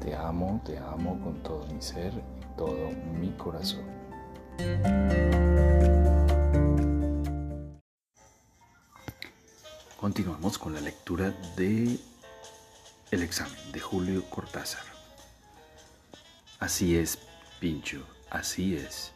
Te 0.00 0.14
amo, 0.14 0.60
te 0.64 0.78
amo 0.78 1.20
con 1.20 1.42
todo 1.42 1.66
mi 1.66 1.82
ser 1.82 2.12
y 2.14 2.56
todo 2.56 2.90
mi 3.18 3.30
corazón. 3.32 3.84
Continuamos 10.00 10.56
con 10.58 10.74
la 10.74 10.80
lectura 10.80 11.34
de 11.56 11.98
El 13.10 13.22
examen 13.22 13.72
de 13.72 13.80
Julio 13.80 14.24
Cortázar. 14.30 14.84
Así 16.60 16.96
es, 16.96 17.18
Pincho, 17.58 18.06
así 18.30 18.76
es. 18.76 19.12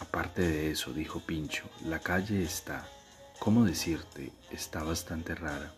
Aparte 0.00 0.42
de 0.42 0.70
eso, 0.70 0.92
dijo 0.92 1.20
Pincho, 1.20 1.64
la 1.84 1.98
calle 1.98 2.42
está, 2.42 2.88
¿cómo 3.38 3.64
decirte? 3.64 4.32
Está 4.50 4.82
bastante 4.82 5.34
rara. 5.34 5.72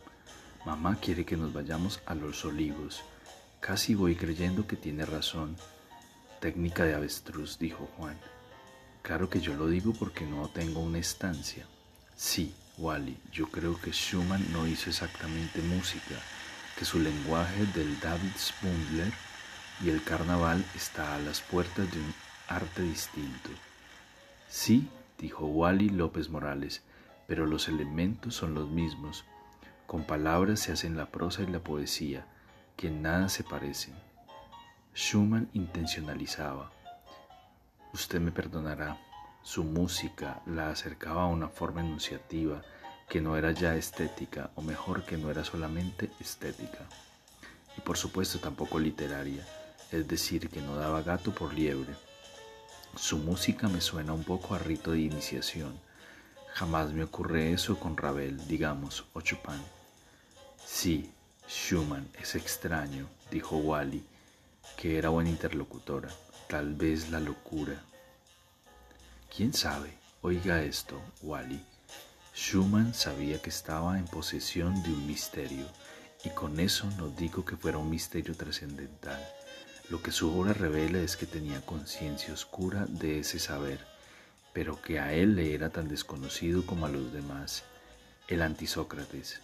Mamá 0.64 0.98
quiere 1.00 1.24
que 1.24 1.36
nos 1.36 1.52
vayamos 1.52 2.00
a 2.06 2.14
los 2.14 2.44
olivos. 2.44 3.02
Casi 3.66 3.96
voy 3.96 4.14
creyendo 4.14 4.68
que 4.68 4.76
tiene 4.76 5.04
razón. 5.04 5.56
Técnica 6.38 6.84
de 6.84 6.94
avestruz, 6.94 7.58
dijo 7.58 7.90
Juan. 7.96 8.16
Claro 9.02 9.28
que 9.28 9.40
yo 9.40 9.54
lo 9.54 9.66
digo 9.66 9.92
porque 9.92 10.24
no 10.24 10.48
tengo 10.48 10.78
una 10.78 10.98
estancia. 10.98 11.66
Sí, 12.14 12.54
Wally, 12.78 13.18
yo 13.32 13.48
creo 13.48 13.76
que 13.80 13.90
Schumann 13.90 14.46
no 14.52 14.68
hizo 14.68 14.88
exactamente 14.88 15.60
música, 15.62 16.14
que 16.78 16.84
su 16.84 17.00
lenguaje 17.00 17.66
del 17.74 17.98
David 17.98 18.36
Spundler 18.38 19.12
y 19.82 19.90
el 19.90 20.00
carnaval 20.04 20.64
está 20.76 21.16
a 21.16 21.18
las 21.18 21.40
puertas 21.40 21.90
de 21.90 21.98
un 21.98 22.14
arte 22.46 22.82
distinto. 22.82 23.50
Sí, 24.48 24.88
dijo 25.18 25.44
Wally 25.44 25.88
López 25.88 26.28
Morales, 26.28 26.82
pero 27.26 27.46
los 27.46 27.66
elementos 27.66 28.36
son 28.36 28.54
los 28.54 28.68
mismos. 28.68 29.24
Con 29.88 30.04
palabras 30.04 30.60
se 30.60 30.70
hacen 30.70 30.96
la 30.96 31.06
prosa 31.06 31.42
y 31.42 31.48
la 31.48 31.58
poesía, 31.58 32.26
que 32.76 32.88
en 32.88 33.02
nada 33.02 33.28
se 33.28 33.42
parecen. 33.42 33.94
Schumann 34.94 35.48
intencionalizaba. 35.54 36.70
Usted 37.92 38.20
me 38.20 38.32
perdonará. 38.32 38.98
Su 39.42 39.64
música 39.64 40.42
la 40.46 40.70
acercaba 40.70 41.22
a 41.22 41.28
una 41.28 41.48
forma 41.48 41.80
enunciativa 41.80 42.62
que 43.08 43.20
no 43.20 43.36
era 43.36 43.52
ya 43.52 43.76
estética, 43.76 44.50
o 44.56 44.62
mejor 44.62 45.04
que 45.04 45.16
no 45.16 45.30
era 45.30 45.44
solamente 45.44 46.10
estética. 46.20 46.86
Y 47.78 47.80
por 47.80 47.96
supuesto 47.96 48.40
tampoco 48.40 48.78
literaria, 48.78 49.46
es 49.92 50.08
decir, 50.08 50.48
que 50.48 50.60
no 50.60 50.76
daba 50.76 51.02
gato 51.02 51.32
por 51.32 51.54
liebre. 51.54 51.94
Su 52.96 53.18
música 53.18 53.68
me 53.68 53.80
suena 53.80 54.12
un 54.12 54.24
poco 54.24 54.54
a 54.54 54.58
rito 54.58 54.92
de 54.92 55.00
iniciación. 55.00 55.78
Jamás 56.54 56.92
me 56.92 57.04
ocurre 57.04 57.52
eso 57.52 57.78
con 57.78 57.96
Ravel, 57.96 58.48
digamos, 58.48 59.04
o 59.12 59.20
Chopin. 59.20 59.62
Sí, 60.64 61.12
Schumann 61.48 62.08
es 62.20 62.34
extraño, 62.34 63.08
dijo 63.30 63.56
Wally, 63.58 64.04
que 64.76 64.98
era 64.98 65.10
buena 65.10 65.30
interlocutora. 65.30 66.08
Tal 66.48 66.74
vez 66.74 67.10
la 67.10 67.20
locura. 67.20 67.82
¿Quién 69.34 69.52
sabe? 69.52 69.92
Oiga 70.22 70.62
esto, 70.62 71.00
Wally. 71.22 71.64
Schumann 72.34 72.94
sabía 72.94 73.40
que 73.40 73.50
estaba 73.50 73.96
en 73.98 74.06
posesión 74.06 74.82
de 74.82 74.90
un 74.90 75.06
misterio, 75.06 75.66
y 76.24 76.30
con 76.30 76.58
eso 76.58 76.90
no 76.98 77.08
digo 77.08 77.44
que 77.44 77.56
fuera 77.56 77.78
un 77.78 77.90
misterio 77.90 78.36
trascendental. 78.36 79.24
Lo 79.88 80.02
que 80.02 80.10
su 80.10 80.36
obra 80.36 80.52
revela 80.52 80.98
es 80.98 81.16
que 81.16 81.26
tenía 81.26 81.60
conciencia 81.64 82.34
oscura 82.34 82.86
de 82.88 83.20
ese 83.20 83.38
saber, 83.38 83.86
pero 84.52 84.82
que 84.82 84.98
a 84.98 85.12
él 85.12 85.36
le 85.36 85.54
era 85.54 85.70
tan 85.70 85.86
desconocido 85.86 86.66
como 86.66 86.86
a 86.86 86.88
los 86.88 87.12
demás. 87.12 87.62
El 88.26 88.42
antisócrates, 88.42 89.40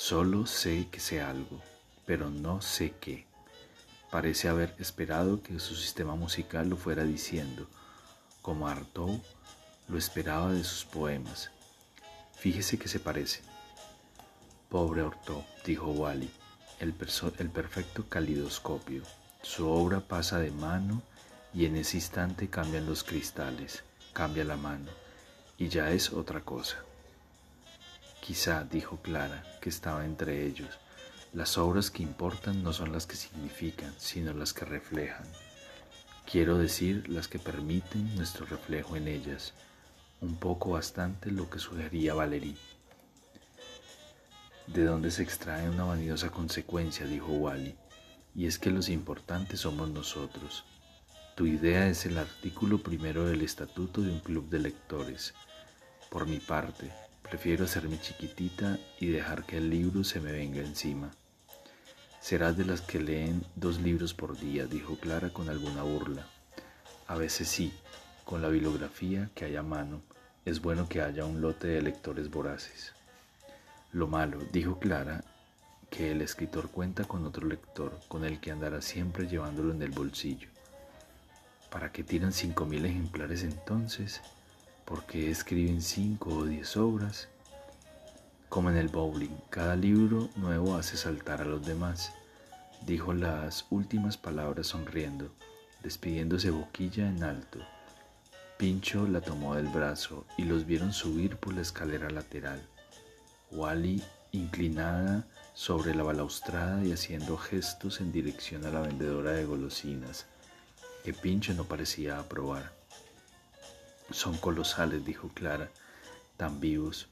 Solo 0.00 0.46
sé 0.46 0.86
que 0.92 1.00
sé 1.00 1.20
algo, 1.20 1.60
pero 2.06 2.30
no 2.30 2.62
sé 2.62 2.94
qué. 3.00 3.26
Parece 4.12 4.48
haber 4.48 4.72
esperado 4.78 5.42
que 5.42 5.58
su 5.58 5.74
sistema 5.74 6.14
musical 6.14 6.68
lo 6.68 6.76
fuera 6.76 7.02
diciendo, 7.02 7.66
como 8.40 8.68
Artaud 8.68 9.18
lo 9.88 9.98
esperaba 9.98 10.52
de 10.52 10.62
sus 10.62 10.84
poemas. 10.84 11.50
Fíjese 12.36 12.78
que 12.78 12.86
se 12.86 13.00
parecen. 13.00 13.44
Pobre 14.68 15.02
Artaud, 15.02 15.42
dijo 15.66 15.90
Wally, 15.90 16.30
el, 16.78 16.94
el 17.38 17.50
perfecto 17.50 18.08
calidoscopio. 18.08 19.02
Su 19.42 19.68
obra 19.68 19.98
pasa 19.98 20.38
de 20.38 20.52
mano 20.52 21.02
y 21.52 21.66
en 21.66 21.74
ese 21.74 21.96
instante 21.96 22.48
cambian 22.48 22.86
los 22.86 23.02
cristales, 23.02 23.82
cambia 24.12 24.44
la 24.44 24.56
mano, 24.56 24.92
y 25.58 25.68
ya 25.68 25.90
es 25.90 26.12
otra 26.12 26.42
cosa. 26.42 26.84
Quizá, 28.28 28.64
dijo 28.64 28.98
Clara, 28.98 29.42
que 29.58 29.70
estaba 29.70 30.04
entre 30.04 30.44
ellos, 30.44 30.78
las 31.32 31.56
obras 31.56 31.90
que 31.90 32.02
importan 32.02 32.62
no 32.62 32.74
son 32.74 32.92
las 32.92 33.06
que 33.06 33.16
significan, 33.16 33.94
sino 33.96 34.34
las 34.34 34.52
que 34.52 34.66
reflejan. 34.66 35.26
Quiero 36.30 36.58
decir, 36.58 37.08
las 37.08 37.26
que 37.26 37.38
permiten 37.38 38.14
nuestro 38.16 38.44
reflejo 38.44 38.96
en 38.96 39.08
ellas, 39.08 39.54
un 40.20 40.36
poco 40.36 40.72
bastante 40.72 41.30
lo 41.30 41.48
que 41.48 41.58
sugería 41.58 42.12
Valerie. 42.12 42.58
De 44.66 44.84
dónde 44.84 45.10
se 45.10 45.22
extrae 45.22 45.70
una 45.70 45.84
vanidosa 45.84 46.28
consecuencia, 46.28 47.06
dijo 47.06 47.32
Wally, 47.32 47.76
y 48.34 48.44
es 48.44 48.58
que 48.58 48.70
los 48.70 48.90
importantes 48.90 49.60
somos 49.60 49.88
nosotros. 49.88 50.66
Tu 51.34 51.46
idea 51.46 51.88
es 51.88 52.04
el 52.04 52.18
artículo 52.18 52.82
primero 52.82 53.24
del 53.24 53.40
estatuto 53.40 54.02
de 54.02 54.10
un 54.10 54.20
club 54.20 54.50
de 54.50 54.58
lectores. 54.58 55.32
Por 56.10 56.26
mi 56.26 56.40
parte, 56.40 56.92
Prefiero 57.28 57.64
hacerme 57.66 58.00
chiquitita 58.00 58.78
y 58.98 59.08
dejar 59.08 59.44
que 59.44 59.58
el 59.58 59.68
libro 59.68 60.02
se 60.02 60.18
me 60.18 60.32
venga 60.32 60.60
encima. 60.60 61.10
Serás 62.20 62.56
de 62.56 62.64
las 62.64 62.80
que 62.80 63.00
leen 63.00 63.44
dos 63.54 63.80
libros 63.80 64.14
por 64.14 64.38
día, 64.38 64.66
dijo 64.66 64.96
Clara 64.96 65.30
con 65.30 65.50
alguna 65.50 65.82
burla. 65.82 66.26
A 67.06 67.16
veces 67.16 67.48
sí, 67.48 67.72
con 68.24 68.40
la 68.40 68.48
bibliografía 68.48 69.30
que 69.34 69.44
hay 69.44 69.56
a 69.56 69.62
mano, 69.62 70.00
es 70.46 70.62
bueno 70.62 70.88
que 70.88 71.02
haya 71.02 71.26
un 71.26 71.42
lote 71.42 71.66
de 71.66 71.82
lectores 71.82 72.30
voraces. 72.30 72.92
Lo 73.92 74.06
malo, 74.06 74.38
dijo 74.50 74.78
Clara, 74.78 75.22
que 75.90 76.12
el 76.12 76.22
escritor 76.22 76.70
cuenta 76.70 77.04
con 77.04 77.26
otro 77.26 77.46
lector, 77.46 77.98
con 78.08 78.24
el 78.24 78.40
que 78.40 78.52
andará 78.52 78.80
siempre 78.80 79.26
llevándolo 79.26 79.72
en 79.72 79.82
el 79.82 79.90
bolsillo. 79.90 80.48
¿Para 81.70 81.92
qué 81.92 82.02
tiran 82.02 82.32
cinco 82.32 82.64
mil 82.64 82.86
ejemplares 82.86 83.42
entonces? 83.42 84.22
Porque 84.88 85.30
escriben 85.30 85.82
cinco 85.82 86.30
o 86.30 86.44
diez 86.46 86.74
obras. 86.78 87.28
Como 88.48 88.70
en 88.70 88.78
el 88.78 88.88
bowling, 88.88 89.36
cada 89.50 89.76
libro 89.76 90.30
nuevo 90.36 90.76
hace 90.76 90.96
saltar 90.96 91.42
a 91.42 91.44
los 91.44 91.66
demás. 91.66 92.10
Dijo 92.86 93.12
las 93.12 93.66
últimas 93.68 94.16
palabras 94.16 94.68
sonriendo, 94.68 95.30
despidiéndose 95.82 96.48
boquilla 96.48 97.06
en 97.06 97.22
alto. 97.22 97.58
Pincho 98.56 99.06
la 99.06 99.20
tomó 99.20 99.56
del 99.56 99.68
brazo 99.68 100.24
y 100.38 100.44
los 100.44 100.64
vieron 100.64 100.94
subir 100.94 101.36
por 101.36 101.52
la 101.52 101.60
escalera 101.60 102.08
lateral. 102.08 102.66
Wally, 103.50 104.02
inclinada 104.32 105.26
sobre 105.52 105.94
la 105.94 106.02
balaustrada 106.02 106.82
y 106.82 106.92
haciendo 106.92 107.36
gestos 107.36 108.00
en 108.00 108.10
dirección 108.10 108.64
a 108.64 108.70
la 108.70 108.80
vendedora 108.80 109.32
de 109.32 109.44
golosinas, 109.44 110.24
que 111.04 111.12
Pincho 111.12 111.52
no 111.52 111.64
parecía 111.64 112.18
aprobar. 112.18 112.77
Son 114.10 114.38
colosales, 114.38 115.04
dijo 115.04 115.28
Clara, 115.34 115.68
tan 116.38 116.60
vivos, 116.60 117.08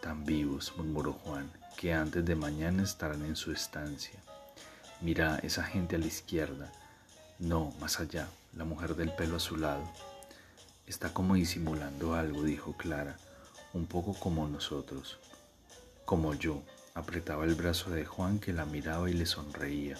tan 0.00 0.24
vivos, 0.24 0.72
murmuró 0.76 1.12
Juan, 1.12 1.52
que 1.76 1.92
antes 1.92 2.24
de 2.24 2.34
mañana 2.34 2.82
estarán 2.82 3.24
en 3.26 3.36
su 3.36 3.52
estancia. 3.52 4.18
Mira 5.02 5.38
esa 5.42 5.64
gente 5.64 5.96
a 5.96 5.98
la 5.98 6.06
izquierda. 6.06 6.72
No, 7.38 7.74
más 7.78 8.00
allá, 8.00 8.28
la 8.56 8.64
mujer 8.64 8.96
del 8.96 9.12
pelo 9.12 9.36
azulado. 9.36 9.82
Está 10.86 11.12
como 11.12 11.34
disimulando 11.34 12.14
algo, 12.14 12.42
dijo 12.42 12.74
Clara, 12.74 13.18
un 13.74 13.86
poco 13.86 14.14
como 14.14 14.48
nosotros. 14.48 15.18
Como 16.06 16.34
yo, 16.34 16.62
apretaba 16.94 17.44
el 17.44 17.54
brazo 17.54 17.90
de 17.90 18.06
Juan 18.06 18.38
que 18.38 18.54
la 18.54 18.64
miraba 18.64 19.10
y 19.10 19.12
le 19.12 19.26
sonreía. 19.26 19.98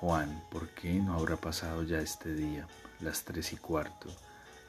Juan, 0.00 0.42
¿por 0.50 0.70
qué 0.70 0.94
no 0.94 1.12
habrá 1.12 1.36
pasado 1.36 1.82
ya 1.82 2.00
este 2.00 2.32
día, 2.32 2.66
las 3.00 3.24
tres 3.24 3.52
y 3.52 3.58
cuarto? 3.58 4.08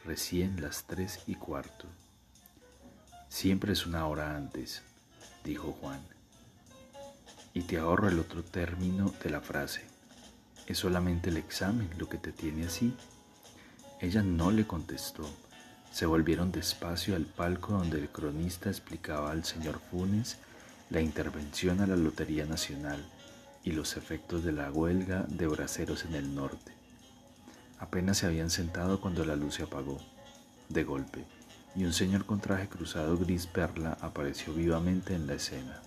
Recién 0.06 0.62
las 0.62 0.84
tres 0.84 1.20
y 1.28 1.36
cuarto. 1.36 1.88
Siempre 3.30 3.74
es 3.74 3.86
una 3.86 4.08
hora 4.08 4.36
antes, 4.36 4.82
dijo 5.44 5.72
Juan. 5.80 6.02
Y 7.54 7.62
te 7.62 7.78
ahorro 7.78 8.10
el 8.10 8.20
otro 8.20 8.44
término 8.44 9.14
de 9.24 9.30
la 9.30 9.42
frase. 9.42 9.82
Es 10.68 10.80
solamente 10.80 11.30
el 11.30 11.38
examen 11.38 11.90
lo 11.98 12.08
que 12.10 12.18
te 12.18 12.32
tiene 12.32 12.66
así. 12.66 12.96
Ella 14.00 14.24
no 14.24 14.52
le 14.52 14.66
contestó. 14.66 15.30
Se 15.92 16.06
volvieron 16.06 16.52
despacio 16.52 17.16
al 17.16 17.26
palco 17.26 17.74
donde 17.74 18.00
el 18.00 18.10
cronista 18.10 18.70
explicaba 18.70 19.32
al 19.32 19.44
señor 19.44 19.80
Funes 19.92 20.38
la 20.90 21.02
intervención 21.02 21.82
a 21.82 21.88
la 21.88 21.96
Lotería 21.96 22.46
Nacional 22.46 23.04
y 23.64 23.72
los 23.72 23.98
efectos 23.98 24.44
de 24.44 24.52
la 24.52 24.72
huelga 24.72 25.26
de 25.28 25.48
braceros 25.48 26.06
en 26.06 26.16
el 26.16 26.34
norte. 26.34 26.81
Apenas 27.82 28.20
se 28.20 28.28
habían 28.28 28.52
sentado 28.52 29.02
cuando 29.02 29.26
la 29.26 29.36
luz 29.36 29.56
se 29.56 29.64
apagó, 29.64 29.98
de 30.70 30.84
golpe, 30.84 31.26
y 31.76 31.84
un 31.84 31.94
señor 31.94 32.26
con 32.26 32.40
traje 32.40 32.70
cruzado 32.70 33.18
gris 33.18 33.48
perla 33.48 33.98
apareció 34.00 34.54
vivamente 34.54 35.16
en 35.16 35.26
la 35.26 35.34
escena. 35.34 35.82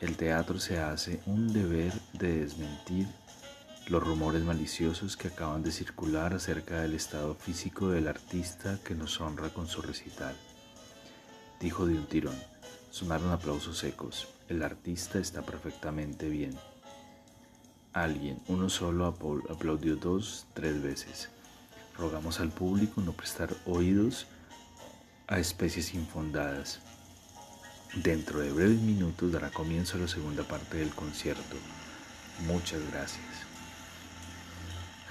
El 0.00 0.16
teatro 0.16 0.60
se 0.60 0.78
hace 0.78 1.20
un 1.26 1.52
deber 1.54 1.92
de 2.12 2.40
desmentir 2.40 3.08
los 3.88 4.02
rumores 4.02 4.42
maliciosos 4.42 5.16
que 5.16 5.28
acaban 5.28 5.62
de 5.62 5.72
circular 5.72 6.34
acerca 6.34 6.82
del 6.82 6.94
estado 6.94 7.34
físico 7.34 7.88
del 7.88 8.06
artista 8.06 8.78
que 8.84 8.94
nos 8.94 9.20
honra 9.22 9.48
con 9.48 9.68
su 9.68 9.80
recital. 9.80 10.36
Dijo 11.60 11.86
de 11.86 11.94
un 11.94 12.06
tirón. 12.06 12.36
Sonaron 12.90 13.30
aplausos 13.30 13.78
secos. 13.78 14.28
El 14.48 14.62
artista 14.62 15.18
está 15.18 15.40
perfectamente 15.40 16.28
bien. 16.28 16.52
Alguien, 17.92 18.40
uno 18.48 18.70
solo, 18.70 19.06
aplaudió 19.06 19.96
dos, 19.96 20.46
tres 20.54 20.82
veces. 20.82 21.28
Rogamos 21.98 22.40
al 22.40 22.48
público 22.48 23.02
no 23.02 23.12
prestar 23.12 23.54
oídos 23.66 24.26
a 25.26 25.38
especies 25.38 25.92
infundadas. 25.92 26.80
Dentro 27.94 28.40
de 28.40 28.50
breves 28.50 28.80
minutos 28.80 29.30
dará 29.30 29.50
comienzo 29.50 29.98
a 29.98 30.00
la 30.00 30.08
segunda 30.08 30.42
parte 30.42 30.78
del 30.78 30.88
concierto. 30.94 31.56
Muchas 32.46 32.80
gracias. 32.90 33.26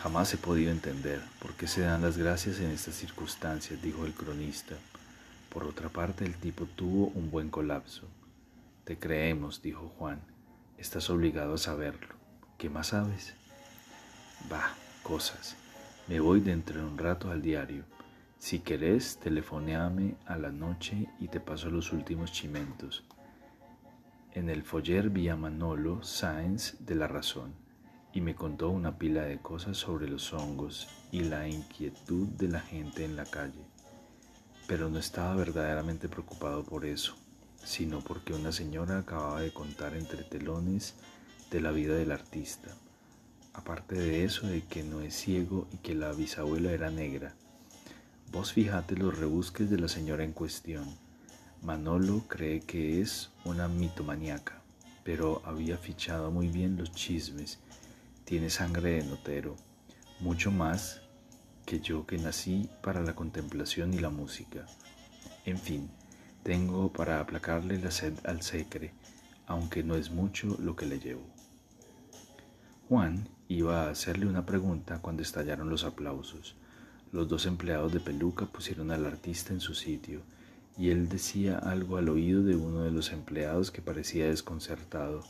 Jamás 0.02 0.34
he 0.34 0.38
podido 0.38 0.72
entender 0.72 1.22
por 1.40 1.54
qué 1.54 1.68
se 1.68 1.82
dan 1.82 2.02
las 2.02 2.18
gracias 2.18 2.60
en 2.60 2.72
estas 2.72 2.96
circunstancias, 2.96 3.80
dijo 3.84 4.08
el 4.08 4.14
cronista. 4.14 4.74
Por 5.50 5.66
otra 5.66 5.90
parte, 5.90 6.26
el 6.26 6.34
tipo 6.34 6.66
tuvo 6.66 7.12
un 7.14 7.30
buen 7.30 7.52
colapso. 7.52 8.08
Te 8.86 8.98
creemos, 8.98 9.62
dijo 9.62 9.94
Juan. 10.00 10.20
Estás 10.80 11.12
obligado 11.12 11.54
a 11.54 11.60
saberlo. 11.60 12.21
¿Qué 12.62 12.70
más 12.70 12.90
sabes? 12.90 13.34
Bah, 14.48 14.76
cosas. 15.02 15.56
Me 16.08 16.20
voy 16.20 16.42
dentro 16.42 16.80
de 16.80 16.86
un 16.86 16.96
rato 16.96 17.32
al 17.32 17.42
diario. 17.42 17.86
Si 18.38 18.60
querés, 18.60 19.18
telefoneame 19.18 20.14
a 20.28 20.38
la 20.38 20.52
noche 20.52 21.08
y 21.20 21.28
te 21.28 21.40
paso 21.40 21.72
los 21.72 21.92
últimos 21.92 22.32
chimentos. 22.32 23.04
En 24.36 24.48
el 24.48 24.62
foller 24.62 25.10
vi 25.10 25.28
a 25.30 25.36
Manolo 25.36 26.04
Sáenz 26.04 26.76
de 26.86 26.94
la 26.94 27.08
Razón 27.08 27.56
y 28.14 28.22
me 28.22 28.36
contó 28.36 28.70
una 28.70 28.96
pila 29.00 29.24
de 29.24 29.40
cosas 29.40 29.78
sobre 29.78 30.08
los 30.08 30.32
hongos 30.32 30.88
y 31.12 31.22
la 31.22 31.48
inquietud 31.48 32.28
de 32.28 32.48
la 32.48 32.60
gente 32.60 33.04
en 33.04 33.16
la 33.16 33.26
calle. 33.26 33.66
Pero 34.68 34.88
no 34.88 35.00
estaba 35.00 35.34
verdaderamente 35.34 36.08
preocupado 36.08 36.64
por 36.64 36.86
eso, 36.86 37.16
sino 37.64 38.02
porque 38.02 38.34
una 38.34 38.52
señora 38.52 39.00
acababa 39.00 39.42
de 39.42 39.52
contar 39.52 39.96
entre 39.96 40.24
telones 40.24 40.94
de 41.52 41.62
la 41.62 41.72
vida 41.72 41.94
del 41.94 42.12
artista. 42.12 42.70
Aparte 43.54 43.96
de 43.96 44.24
eso 44.24 44.48
de 44.48 44.64
que 44.64 44.84
no 44.84 45.02
es 45.02 45.14
ciego 45.14 45.68
y 45.72 45.78
que 45.78 45.94
la 45.94 46.12
bisabuela 46.14 46.72
era 46.72 46.90
negra. 46.90 47.36
Vos 48.32 48.54
fijate 48.54 48.96
los 48.96 49.18
rebusques 49.18 49.70
de 49.70 49.78
la 49.78 49.88
señora 49.88 50.24
en 50.24 50.32
cuestión. 50.32 50.86
Manolo 51.62 52.24
cree 52.28 52.62
que 52.62 53.02
es 53.02 53.30
una 53.46 53.68
mitomaníaca, 53.68 54.62
pero 55.04 55.44
había 55.46 55.78
fichado 55.78 56.32
muy 56.32 56.48
bien 56.48 56.78
los 56.78 56.92
chismes 56.94 57.60
tiene 58.32 58.50
sangre 58.50 58.92
de 58.92 59.04
notero, 59.04 59.58
mucho 60.22 60.52
más 60.52 61.02
que 61.66 61.82
yo 61.82 62.06
que 62.06 62.18
nací 62.18 62.70
para 62.82 63.02
la 63.02 63.14
contemplación 63.14 63.94
y 63.94 64.00
la 64.00 64.10
música. 64.10 64.66
En 65.46 65.58
fin, 65.58 65.90
tengo 66.42 66.94
para 66.94 67.20
aplacarle 67.20 67.78
la 67.80 67.92
sed 67.92 68.14
al 68.24 68.42
secre, 68.42 68.94
aunque 69.48 69.84
no 69.84 69.96
es 69.96 70.12
mucho 70.12 70.56
lo 70.60 70.78
que 70.78 70.86
le 70.86 71.00
llevo. 71.00 71.31
Juan 72.92 73.30
iba 73.48 73.84
a 73.84 73.90
hacerle 73.90 74.26
una 74.26 74.46
pregunta 74.46 75.00
cuando 75.02 75.22
estallaron 75.22 75.70
los 75.70 75.86
aplausos. 75.86 76.58
Los 77.14 77.30
dos 77.30 77.46
empleados 77.46 77.94
de 77.94 78.02
peluca 78.02 78.48
pusieron 78.48 78.92
al 78.92 79.06
artista 79.06 79.54
en 79.54 79.62
su 79.62 79.76
sitio, 79.76 80.24
y 80.78 80.90
él 80.90 81.08
decía 81.08 81.58
algo 81.58 81.96
al 81.96 82.10
oído 82.10 82.44
de 82.44 82.58
uno 82.58 82.84
de 82.84 82.92
los 82.92 83.14
empleados 83.14 83.72
que 83.72 83.82
parecía 83.82 84.28
desconcertado, 84.28 85.24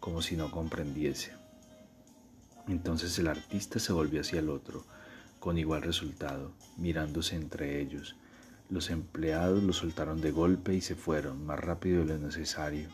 como 0.00 0.20
si 0.20 0.36
no 0.36 0.50
comprendiese. 0.50 1.30
Entonces 2.66 3.16
el 3.20 3.28
artista 3.28 3.78
se 3.78 3.92
volvió 3.92 4.22
hacia 4.22 4.40
el 4.40 4.48
otro, 4.48 4.82
con 5.38 5.58
igual 5.58 5.82
resultado, 5.82 6.50
mirándose 6.76 7.36
entre 7.36 7.80
ellos. 7.80 8.16
Los 8.68 8.90
empleados 8.90 9.62
lo 9.62 9.72
soltaron 9.72 10.20
de 10.20 10.32
golpe 10.32 10.74
y 10.74 10.80
se 10.80 10.96
fueron, 10.96 11.46
más 11.46 11.60
rápido 11.60 12.00
de 12.00 12.06
lo 12.06 12.18
necesario. 12.18 12.88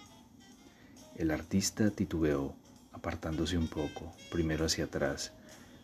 El 1.17 1.31
artista 1.31 1.91
titubeó, 1.91 2.55
apartándose 2.93 3.59
un 3.59 3.69
poco, 3.69 4.13
primero 4.31 4.67
hacia 4.67 4.85
atrás, 4.85 5.33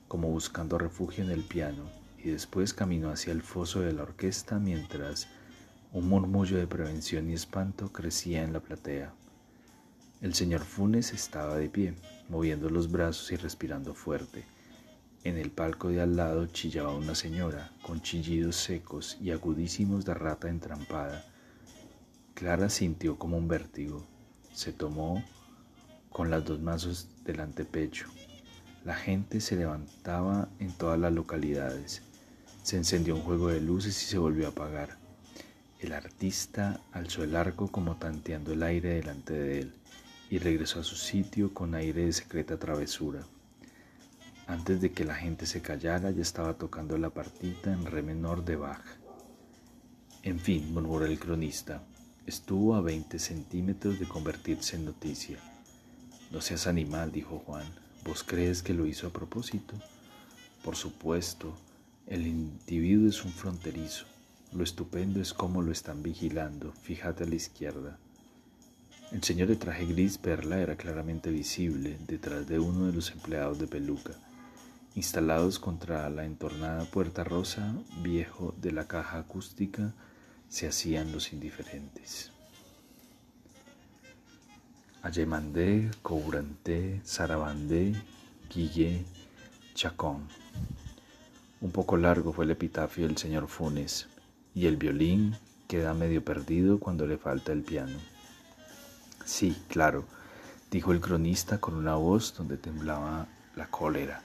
como 0.08 0.28
buscando 0.28 0.78
refugio 0.78 1.24
en 1.24 1.30
el 1.30 1.42
piano, 1.42 1.90
y 2.22 2.30
después 2.30 2.74
caminó 2.74 3.10
hacia 3.10 3.32
el 3.32 3.42
foso 3.42 3.80
de 3.80 3.92
la 3.92 4.02
orquesta 4.02 4.58
mientras 4.58 5.28
un 5.92 6.08
murmullo 6.08 6.58
de 6.58 6.66
prevención 6.66 7.30
y 7.30 7.34
espanto 7.34 7.92
crecía 7.92 8.42
en 8.42 8.52
la 8.52 8.60
platea. 8.60 9.12
El 10.20 10.34
señor 10.34 10.62
Funes 10.62 11.12
estaba 11.12 11.56
de 11.56 11.68
pie, 11.68 11.94
moviendo 12.28 12.68
los 12.68 12.90
brazos 12.90 13.30
y 13.32 13.36
respirando 13.36 13.94
fuerte. 13.94 14.44
En 15.24 15.36
el 15.36 15.50
palco 15.50 15.88
de 15.88 16.00
al 16.00 16.16
lado 16.16 16.46
chillaba 16.46 16.94
una 16.94 17.14
señora, 17.14 17.72
con 17.82 18.02
chillidos 18.02 18.56
secos 18.56 19.16
y 19.20 19.30
agudísimos 19.30 20.04
de 20.04 20.14
rata 20.14 20.48
entrampada. 20.48 21.24
Clara 22.34 22.68
sintió 22.68 23.18
como 23.18 23.36
un 23.36 23.48
vértigo. 23.48 24.06
Se 24.52 24.72
tomó 24.72 25.24
con 26.10 26.30
las 26.30 26.44
dos 26.44 26.60
manos 26.60 27.08
del 27.24 27.40
antepecho. 27.40 28.06
La 28.84 28.94
gente 28.94 29.40
se 29.40 29.56
levantaba 29.56 30.48
en 30.58 30.72
todas 30.72 30.98
las 30.98 31.12
localidades. 31.12 32.02
Se 32.62 32.76
encendió 32.76 33.14
un 33.14 33.22
juego 33.22 33.48
de 33.48 33.60
luces 33.60 34.02
y 34.02 34.06
se 34.06 34.18
volvió 34.18 34.46
a 34.46 34.50
apagar. 34.50 34.96
El 35.80 35.92
artista 35.92 36.80
alzó 36.92 37.22
el 37.22 37.36
arco 37.36 37.68
como 37.70 37.96
tanteando 37.96 38.52
el 38.52 38.62
aire 38.62 38.94
delante 38.94 39.32
de 39.32 39.60
él 39.60 39.74
y 40.30 40.38
regresó 40.38 40.80
a 40.80 40.84
su 40.84 40.96
sitio 40.96 41.54
con 41.54 41.74
aire 41.74 42.06
de 42.06 42.12
secreta 42.12 42.58
travesura. 42.58 43.24
Antes 44.46 44.80
de 44.80 44.92
que 44.92 45.04
la 45.04 45.14
gente 45.14 45.46
se 45.46 45.62
callara 45.62 46.10
ya 46.10 46.22
estaba 46.22 46.54
tocando 46.54 46.96
la 46.98 47.10
partita 47.10 47.72
en 47.72 47.84
re 47.84 48.02
menor 48.02 48.44
de 48.44 48.56
Bach. 48.56 48.82
En 50.22 50.40
fin, 50.40 50.72
murmuró 50.72 51.06
el 51.06 51.18
cronista, 51.18 51.82
estuvo 52.26 52.74
a 52.74 52.80
20 52.80 53.18
centímetros 53.18 54.00
de 54.00 54.08
convertirse 54.08 54.76
en 54.76 54.86
noticia. 54.86 55.38
No 56.30 56.42
seas 56.42 56.66
animal, 56.66 57.10
dijo 57.10 57.42
Juan. 57.46 57.66
¿Vos 58.04 58.22
crees 58.22 58.62
que 58.62 58.74
lo 58.74 58.84
hizo 58.84 59.06
a 59.06 59.12
propósito? 59.12 59.74
Por 60.62 60.76
supuesto, 60.76 61.54
el 62.06 62.26
individuo 62.26 63.08
es 63.08 63.24
un 63.24 63.32
fronterizo. 63.32 64.04
Lo 64.52 64.62
estupendo 64.62 65.20
es 65.20 65.32
cómo 65.32 65.62
lo 65.62 65.72
están 65.72 66.02
vigilando. 66.02 66.72
Fíjate 66.82 67.24
a 67.24 67.26
la 67.26 67.34
izquierda. 67.34 67.98
El 69.10 69.22
señor 69.22 69.48
de 69.48 69.56
traje 69.56 69.86
gris 69.86 70.18
perla 70.18 70.60
era 70.60 70.76
claramente 70.76 71.30
visible 71.30 71.98
detrás 72.06 72.46
de 72.46 72.58
uno 72.58 72.86
de 72.86 72.92
los 72.92 73.10
empleados 73.10 73.58
de 73.58 73.66
peluca, 73.66 74.12
instalados 74.94 75.58
contra 75.58 76.10
la 76.10 76.26
entornada 76.26 76.84
puerta 76.84 77.24
rosa 77.24 77.74
viejo 78.02 78.54
de 78.60 78.72
la 78.72 78.86
caja 78.86 79.18
acústica, 79.18 79.94
se 80.50 80.68
hacían 80.68 81.10
los 81.10 81.32
indiferentes. 81.32 82.32
Ayemandé, 85.00 85.92
Couranté, 86.02 87.00
Sarabandé, 87.04 87.94
Guillé, 88.50 89.04
Chacón. 89.72 90.26
Un 91.60 91.70
poco 91.70 91.96
largo 91.96 92.32
fue 92.32 92.44
el 92.44 92.50
epitafio 92.50 93.06
del 93.06 93.16
señor 93.16 93.46
Funes, 93.46 94.08
y 94.56 94.66
el 94.66 94.76
violín 94.76 95.36
queda 95.68 95.94
medio 95.94 96.24
perdido 96.24 96.80
cuando 96.80 97.06
le 97.06 97.16
falta 97.16 97.52
el 97.52 97.62
piano. 97.62 97.96
Sí, 99.24 99.56
claro, 99.68 100.04
dijo 100.68 100.90
el 100.90 101.00
cronista 101.00 101.58
con 101.58 101.74
una 101.74 101.94
voz 101.94 102.34
donde 102.36 102.56
temblaba 102.56 103.28
la 103.54 103.68
cólera. 103.68 104.22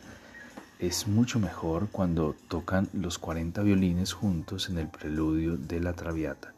Es 0.80 1.08
mucho 1.08 1.38
mejor 1.38 1.90
cuando 1.92 2.36
tocan 2.48 2.90
los 2.94 3.20
cuarenta 3.20 3.62
violines 3.62 4.12
juntos 4.12 4.70
en 4.70 4.80
el 4.80 4.88
preludio 4.88 5.56
de 5.56 5.80
la 5.80 5.94
Traviata. 5.94 6.52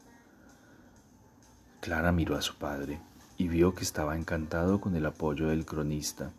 Clara 1.82 2.14
miró 2.14 2.38
a 2.38 2.42
su 2.42 2.56
padre 2.56 2.98
y 3.38 3.48
vio 3.48 3.76
que 3.76 3.84
estaba 3.84 4.16
encantado 4.16 4.80
con 4.80 4.96
el 4.96 5.06
apoyo 5.06 5.48
del 5.48 5.66
cronista. 5.66 6.32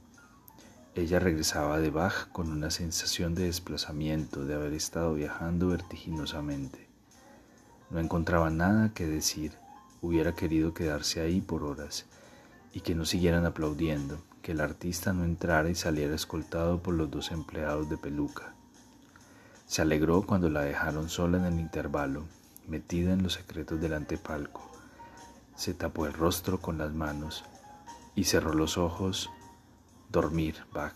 Ella 0.95 1.19
regresaba 1.19 1.79
de 1.79 1.91
Bach 1.91 2.29
con 2.33 2.51
una 2.51 2.71
sensación 2.71 3.35
de 3.35 3.45
desplazamiento, 3.45 4.45
de 4.47 4.55
haber 4.55 4.73
estado 4.73 5.15
viajando 5.15 5.69
vertiginosamente. 5.69 6.87
No 7.91 8.01
encontraba 8.01 8.51
nada 8.51 8.93
que 8.95 9.07
decir 9.07 9.53
hubiera 10.01 10.35
querido 10.35 10.73
quedarse 10.73 11.21
ahí 11.21 11.41
por 11.41 11.65
horas 11.65 12.07
y 12.73 12.81
que 12.81 12.95
no 12.95 13.05
siguieran 13.05 13.45
aplaudiendo, 13.45 14.23
que 14.43 14.53
el 14.53 14.61
artista 14.61 15.13
no 15.13 15.25
entrara 15.25 15.69
y 15.69 15.75
saliera 15.75 16.15
escoltado 16.15 16.83
por 16.83 16.95
los 16.95 17.11
dos 17.11 17.31
empleados 17.31 17.89
de 17.91 17.97
peluca. 17.97 18.55
Se 19.67 19.83
alegró 19.83 20.23
cuando 20.23 20.49
la 20.49 20.63
dejaron 20.63 21.09
sola 21.09 21.39
en 21.39 21.45
el 21.45 21.61
intervalo, 21.61 22.25
metida 22.69 23.13
en 23.13 23.23
los 23.23 23.35
secretos 23.35 23.81
del 23.81 23.95
antepalco. 23.95 24.76
Se 25.57 25.75
tapó 25.75 26.07
el 26.07 26.13
rostro 26.13 26.61
con 26.61 26.79
las 26.79 26.93
manos 26.93 27.45
y 28.15 28.25
cerró 28.25 28.53
los 28.53 28.79
ojos. 28.79 29.31
Dormir, 30.11 30.57
Bach, 30.73 30.95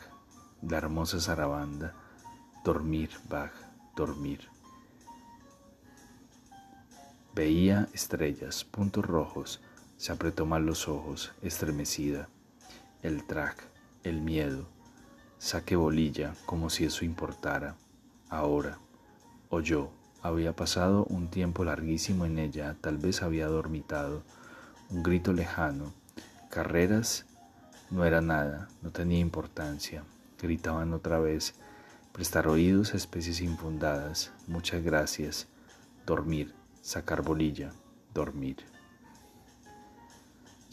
la 0.63 0.79
hermosa 0.79 1.21
zarabanda. 1.21 1.95
Dormir, 2.65 3.11
Bach, 3.29 3.53
dormir. 3.97 4.49
Veía 7.35 7.89
estrellas, 7.95 8.65
puntos 8.65 9.05
rojos, 9.07 9.61
se 9.97 10.13
apretó 10.13 10.47
mal 10.47 10.67
los 10.67 10.89
ojos, 10.89 11.33
estremecida. 11.43 12.29
El 13.03 13.27
track, 13.27 13.63
el 14.03 14.21
miedo. 14.21 14.67
Saque 15.39 15.77
bolilla, 15.77 16.35
como 16.45 16.71
si 16.71 16.85
eso 16.85 17.05
importara. 17.05 17.77
Ahora, 18.29 18.79
oyó, 19.49 19.91
había 20.23 20.55
pasado 20.55 21.05
un 21.05 21.29
tiempo 21.29 21.65
larguísimo 21.65 22.27
en 22.27 22.39
ella, 22.39 22.77
tal 22.81 22.99
vez 22.99 23.23
había 23.23 23.47
dormitado. 23.47 24.23
Un 24.91 25.05
grito 25.05 25.33
lejano. 25.33 25.93
Carreras 26.51 27.25
no 27.91 28.05
era 28.05 28.21
nada, 28.21 28.69
no 28.83 28.91
tenía 28.91 29.21
importancia. 29.21 30.03
Gritaban 30.43 30.93
otra 30.93 31.21
vez. 31.21 31.55
Prestar 32.13 32.49
oídos 32.49 32.93
a 32.93 32.97
especies 32.97 33.41
infundadas. 33.41 34.33
Muchas 34.49 34.83
gracias. 34.83 35.47
Dormir, 36.05 36.53
sacar 36.83 37.23
bolilla, 37.23 37.71
dormir. 38.13 38.57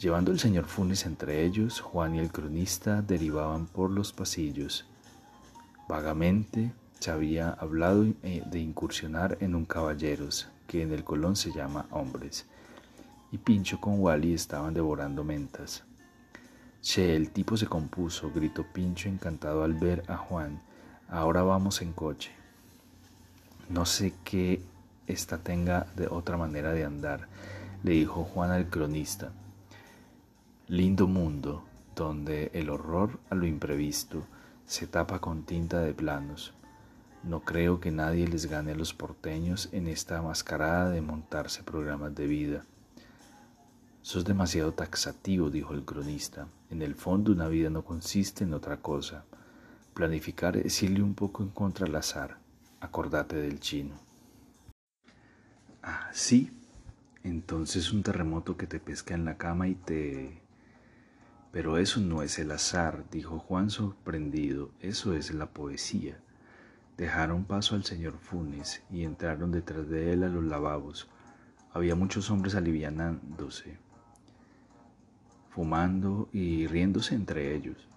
Llevando 0.00 0.32
el 0.32 0.40
señor 0.40 0.64
Funes 0.64 1.06
entre 1.06 1.44
ellos, 1.44 1.80
Juan 1.80 2.16
y 2.16 2.18
el 2.18 2.32
cronista 2.32 3.02
derivaban 3.02 3.66
por 3.66 3.90
los 3.90 4.12
pasillos. 4.12 4.84
Vagamente 5.88 6.72
se 6.98 7.12
había 7.12 7.50
hablado 7.50 8.04
eh, 8.24 8.42
de 8.46 8.58
incursionar 8.58 9.38
en 9.40 9.54
un 9.54 9.64
caballeros, 9.64 10.48
que 10.66 10.82
en 10.82 10.92
el 10.92 11.04
Colón 11.04 11.36
se 11.36 11.52
llama 11.52 11.86
hombres, 11.90 12.46
y 13.30 13.38
Pincho 13.38 13.80
con 13.80 14.00
Wally 14.00 14.34
estaban 14.34 14.74
devorando 14.74 15.24
mentas. 15.24 15.84
Che, 16.80 17.16
el 17.16 17.30
tipo 17.30 17.56
se 17.56 17.66
compuso, 17.66 18.30
gritó 18.34 18.64
Pincho 18.64 19.08
encantado 19.08 19.64
al 19.64 19.74
ver 19.74 20.04
a 20.08 20.16
Juan. 20.16 20.60
Ahora 21.08 21.42
vamos 21.42 21.82
en 21.82 21.92
coche. 21.92 22.30
No 23.68 23.84
sé 23.84 24.14
qué 24.24 24.62
esta 25.06 25.38
tenga 25.38 25.86
de 25.96 26.06
otra 26.06 26.36
manera 26.36 26.72
de 26.72 26.84
andar, 26.84 27.28
le 27.82 27.92
dijo 27.92 28.24
Juan 28.24 28.50
al 28.50 28.68
cronista. 28.68 29.32
Lindo 30.68 31.06
mundo, 31.06 31.64
donde 31.96 32.50
el 32.54 32.70
horror 32.70 33.18
a 33.30 33.34
lo 33.34 33.46
imprevisto 33.46 34.24
se 34.66 34.86
tapa 34.86 35.18
con 35.18 35.44
tinta 35.44 35.80
de 35.80 35.94
planos. 35.94 36.54
No 37.24 37.40
creo 37.40 37.80
que 37.80 37.90
nadie 37.90 38.28
les 38.28 38.46
gane 38.46 38.72
a 38.72 38.76
los 38.76 38.94
porteños 38.94 39.68
en 39.72 39.88
esta 39.88 40.22
mascarada 40.22 40.90
de 40.90 41.00
montarse 41.00 41.62
programas 41.62 42.14
de 42.14 42.26
vida. 42.26 42.64
Sos 44.08 44.24
demasiado 44.24 44.72
taxativo, 44.72 45.50
dijo 45.50 45.74
el 45.74 45.84
cronista. 45.84 46.48
En 46.70 46.80
el 46.80 46.94
fondo 46.94 47.30
una 47.30 47.46
vida 47.46 47.68
no 47.68 47.84
consiste 47.84 48.42
en 48.44 48.54
otra 48.54 48.78
cosa. 48.78 49.26
Planificar 49.92 50.56
es 50.56 50.82
irle 50.82 51.02
un 51.02 51.12
poco 51.12 51.42
en 51.42 51.50
contra 51.50 51.84
al 51.86 51.94
azar. 51.94 52.38
Acordate 52.80 53.36
del 53.36 53.60
chino. 53.60 53.96
Ah, 55.82 56.08
sí. 56.14 56.50
Entonces 57.22 57.92
un 57.92 58.02
terremoto 58.02 58.56
que 58.56 58.66
te 58.66 58.80
pesca 58.80 59.12
en 59.12 59.26
la 59.26 59.36
cama 59.36 59.68
y 59.68 59.74
te... 59.74 60.40
Pero 61.52 61.76
eso 61.76 62.00
no 62.00 62.22
es 62.22 62.38
el 62.38 62.50
azar, 62.50 63.04
dijo 63.10 63.38
Juan 63.38 63.68
sorprendido. 63.68 64.70
Eso 64.80 65.12
es 65.12 65.34
la 65.34 65.50
poesía. 65.50 66.18
Dejaron 66.96 67.44
paso 67.44 67.74
al 67.74 67.84
señor 67.84 68.16
Funes 68.16 68.80
y 68.90 69.04
entraron 69.04 69.52
detrás 69.52 69.86
de 69.86 70.14
él 70.14 70.22
a 70.22 70.28
los 70.28 70.44
lavabos. 70.44 71.10
Había 71.74 71.94
muchos 71.94 72.30
hombres 72.30 72.54
alivianándose, 72.54 73.76
fumando 75.50 76.28
y 76.32 76.66
riéndose 76.66 77.14
entre 77.14 77.54
ellos, 77.54 77.88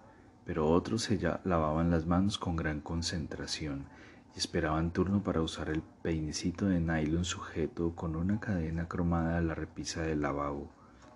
pero 0.44 0.70
otros 0.70 1.02
se 1.02 1.18
lavaban 1.44 1.90
las 1.90 2.06
manos 2.06 2.38
con 2.38 2.56
gran 2.56 2.80
concentración 2.80 3.86
y 4.34 4.38
esperaban 4.38 4.92
turno 4.92 5.22
para 5.22 5.42
usar 5.42 5.68
el 5.68 5.82
peinecito 6.02 6.66
de 6.66 6.80
nylon 6.80 7.24
sujeto 7.24 7.94
con 7.94 8.16
una 8.16 8.40
cadena 8.40 8.88
cromada 8.88 9.38
a 9.38 9.42
la 9.42 9.54
repisa 9.54 10.02
del 10.02 10.22
lavabo 10.22 10.70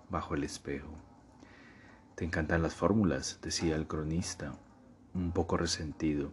bajo 0.09 0.35
el 0.35 0.43
espejo. 0.43 0.93
Te 2.15 2.25
encantan 2.25 2.63
las 2.63 2.73
fórmulas, 2.73 3.39
decía 3.41 3.75
el 3.75 3.87
cronista, 3.87 4.53
un 5.13 5.31
poco 5.31 5.57
resentido. 5.57 6.31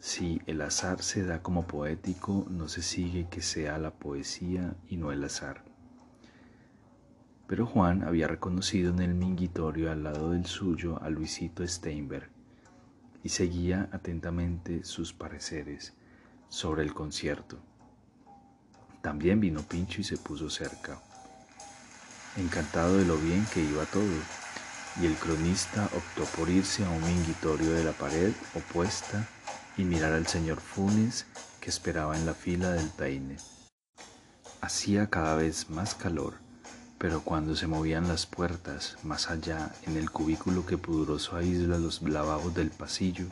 Si 0.00 0.40
el 0.46 0.60
azar 0.60 1.02
se 1.02 1.24
da 1.24 1.42
como 1.42 1.66
poético, 1.66 2.46
no 2.48 2.68
se 2.68 2.82
sigue 2.82 3.28
que 3.28 3.42
sea 3.42 3.78
la 3.78 3.92
poesía 3.92 4.76
y 4.88 4.96
no 4.96 5.12
el 5.12 5.24
azar. 5.24 5.67
Pero 7.48 7.66
Juan 7.66 8.04
había 8.04 8.28
reconocido 8.28 8.92
en 8.92 9.00
el 9.00 9.14
minguitorio 9.14 9.90
al 9.90 10.04
lado 10.04 10.32
del 10.32 10.44
suyo 10.44 11.02
a 11.02 11.08
Luisito 11.08 11.66
Steinberg 11.66 12.28
y 13.24 13.30
seguía 13.30 13.88
atentamente 13.90 14.84
sus 14.84 15.14
pareceres 15.14 15.94
sobre 16.50 16.82
el 16.82 16.92
concierto. 16.92 17.58
También 19.00 19.40
vino 19.40 19.62
Pincho 19.62 20.02
y 20.02 20.04
se 20.04 20.18
puso 20.18 20.50
cerca, 20.50 21.00
encantado 22.36 22.98
de 22.98 23.06
lo 23.06 23.16
bien 23.16 23.46
que 23.52 23.62
iba 23.62 23.84
todo, 23.86 24.04
y 25.00 25.06
el 25.06 25.14
cronista 25.14 25.88
optó 25.96 26.24
por 26.36 26.50
irse 26.50 26.84
a 26.84 26.90
un 26.90 27.02
minguitorio 27.02 27.70
de 27.72 27.84
la 27.84 27.92
pared 27.92 28.32
opuesta 28.54 29.26
y 29.78 29.84
mirar 29.84 30.12
al 30.12 30.26
señor 30.26 30.60
Funes 30.60 31.26
que 31.60 31.70
esperaba 31.70 32.14
en 32.16 32.26
la 32.26 32.34
fila 32.34 32.72
del 32.72 32.90
peine. 32.90 33.36
Hacía 34.60 35.08
cada 35.08 35.36
vez 35.36 35.70
más 35.70 35.94
calor, 35.94 36.34
pero 36.98 37.22
cuando 37.22 37.54
se 37.54 37.66
movían 37.66 38.08
las 38.08 38.26
puertas, 38.26 38.96
más 39.04 39.30
allá, 39.30 39.72
en 39.86 39.96
el 39.96 40.10
cubículo 40.10 40.66
que 40.66 40.78
pudroso 40.78 41.36
aísla 41.36 41.78
los 41.78 42.02
lavabos 42.02 42.54
del 42.54 42.70
pasillo, 42.70 43.26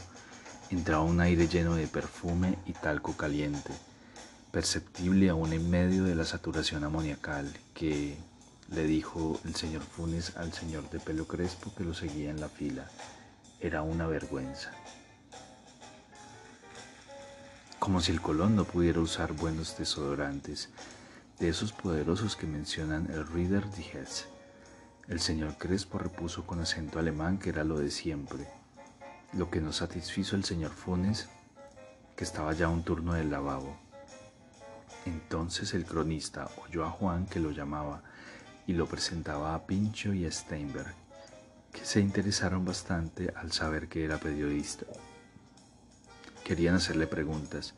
entraba 0.70 1.02
un 1.02 1.20
aire 1.20 1.48
lleno 1.48 1.74
de 1.74 1.86
perfume 1.86 2.58
y 2.66 2.72
talco 2.72 3.16
caliente, 3.16 3.72
perceptible 4.52 5.28
aún 5.28 5.52
en 5.52 5.68
medio 5.68 6.04
de 6.04 6.14
la 6.14 6.24
saturación 6.24 6.84
amoniacal 6.84 7.52
que, 7.74 8.16
le 8.70 8.82
dijo 8.84 9.38
el 9.44 9.54
señor 9.54 9.82
Funes 9.82 10.36
al 10.36 10.52
señor 10.52 10.90
de 10.90 10.98
pelo 10.98 11.26
crespo 11.26 11.72
que 11.76 11.84
lo 11.84 11.94
seguía 11.94 12.30
en 12.30 12.40
la 12.40 12.48
fila, 12.48 12.90
era 13.60 13.82
una 13.82 14.06
vergüenza. 14.06 14.72
Como 17.78 18.00
si 18.00 18.10
el 18.10 18.20
Colón 18.20 18.56
no 18.56 18.64
pudiera 18.64 19.00
usar 19.00 19.32
buenos 19.32 19.78
desodorantes, 19.78 20.70
de 21.38 21.50
esos 21.50 21.72
poderosos 21.72 22.34
que 22.34 22.46
mencionan 22.46 23.10
el 23.10 23.26
Reader 23.26 23.70
Digest. 23.72 24.26
El 25.06 25.20
señor 25.20 25.58
Crespo 25.58 25.98
repuso 25.98 26.46
con 26.46 26.60
acento 26.60 26.98
alemán 26.98 27.38
que 27.38 27.50
era 27.50 27.62
lo 27.62 27.78
de 27.78 27.90
siempre, 27.90 28.48
lo 29.34 29.50
que 29.50 29.60
no 29.60 29.72
satisfizo 29.72 30.34
el 30.34 30.44
señor 30.44 30.70
Funes, 30.70 31.28
que 32.16 32.24
estaba 32.24 32.54
ya 32.54 32.68
un 32.68 32.82
turno 32.82 33.12
del 33.12 33.30
lavabo. 33.30 33.76
Entonces 35.04 35.74
el 35.74 35.84
cronista 35.84 36.48
oyó 36.66 36.84
a 36.84 36.90
Juan 36.90 37.26
que 37.26 37.38
lo 37.38 37.50
llamaba 37.50 38.02
y 38.66 38.72
lo 38.72 38.86
presentaba 38.86 39.54
a 39.54 39.66
Pincho 39.66 40.14
y 40.14 40.24
a 40.24 40.32
Steinberg, 40.32 40.94
que 41.70 41.84
se 41.84 42.00
interesaron 42.00 42.64
bastante 42.64 43.32
al 43.36 43.52
saber 43.52 43.88
que 43.88 44.04
era 44.04 44.18
periodista. 44.18 44.86
Querían 46.42 46.76
hacerle 46.76 47.06
preguntas 47.06 47.74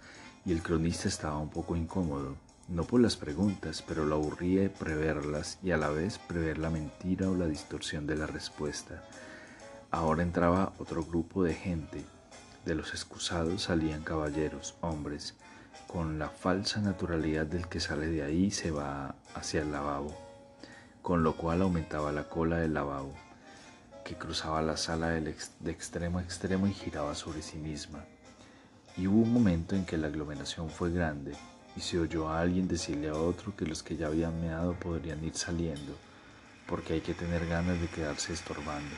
y 0.46 0.52
el 0.52 0.62
cronista 0.62 1.08
estaba 1.08 1.38
un 1.38 1.50
poco 1.50 1.74
incómodo, 1.74 2.36
no 2.68 2.84
por 2.84 3.00
las 3.00 3.16
preguntas, 3.16 3.82
pero 3.86 4.04
lo 4.04 4.16
aburría 4.16 4.72
preverlas 4.72 5.58
y 5.62 5.70
a 5.70 5.76
la 5.76 5.88
vez 5.88 6.18
prever 6.18 6.58
la 6.58 6.70
mentira 6.70 7.30
o 7.30 7.34
la 7.34 7.46
distorsión 7.46 8.06
de 8.06 8.16
la 8.16 8.26
respuesta. 8.26 9.02
Ahora 9.90 10.22
entraba 10.22 10.72
otro 10.78 11.02
grupo 11.02 11.42
de 11.42 11.54
gente. 11.54 12.04
De 12.66 12.74
los 12.74 12.90
excusados 12.90 13.62
salían 13.62 14.02
caballeros, 14.02 14.76
hombres, 14.82 15.34
con 15.86 16.18
la 16.18 16.28
falsa 16.28 16.80
naturalidad 16.80 17.46
del 17.46 17.66
que 17.68 17.80
sale 17.80 18.06
de 18.06 18.22
ahí 18.22 18.50
se 18.50 18.70
va 18.70 19.14
hacia 19.34 19.62
el 19.62 19.72
lavabo, 19.72 20.14
con 21.00 21.22
lo 21.22 21.36
cual 21.36 21.62
aumentaba 21.62 22.12
la 22.12 22.28
cola 22.28 22.58
del 22.58 22.74
lavabo, 22.74 23.14
que 24.04 24.16
cruzaba 24.16 24.60
la 24.60 24.76
sala 24.76 25.08
de 25.08 25.30
extremo 25.70 26.18
a 26.18 26.22
extremo 26.22 26.66
y 26.66 26.74
giraba 26.74 27.14
sobre 27.14 27.40
sí 27.40 27.56
misma 27.56 28.04
y 28.98 29.06
hubo 29.06 29.22
un 29.22 29.32
momento 29.32 29.76
en 29.76 29.86
que 29.86 29.96
la 29.96 30.08
aglomeración 30.08 30.68
fue 30.68 30.90
grande 30.90 31.32
y 31.78 31.80
se 31.80 31.96
oyó 31.96 32.28
a 32.28 32.40
alguien 32.40 32.66
decirle 32.66 33.08
a 33.08 33.14
otro 33.14 33.54
que 33.54 33.64
los 33.64 33.84
que 33.84 33.96
ya 33.96 34.08
habían 34.08 34.40
meado 34.40 34.72
podrían 34.74 35.22
ir 35.22 35.36
saliendo, 35.36 35.96
porque 36.66 36.94
hay 36.94 37.00
que 37.00 37.14
tener 37.14 37.46
ganas 37.46 37.80
de 37.80 37.86
quedarse 37.86 38.32
estorbando. 38.32 38.96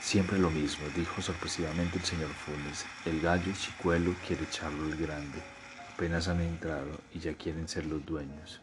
Siempre 0.00 0.38
lo 0.38 0.50
mismo, 0.52 0.86
dijo 0.94 1.20
sorpresivamente 1.20 1.98
el 1.98 2.04
señor 2.04 2.28
Funes. 2.28 2.86
El 3.04 3.20
gallo 3.20 3.52
chicuelo 3.52 4.14
quiere 4.24 4.44
echarlo 4.44 4.86
el 4.86 4.96
grande. 4.96 5.42
Apenas 5.92 6.28
han 6.28 6.40
entrado 6.40 7.00
y 7.12 7.18
ya 7.18 7.34
quieren 7.34 7.66
ser 7.66 7.86
los 7.86 8.06
dueños. 8.06 8.60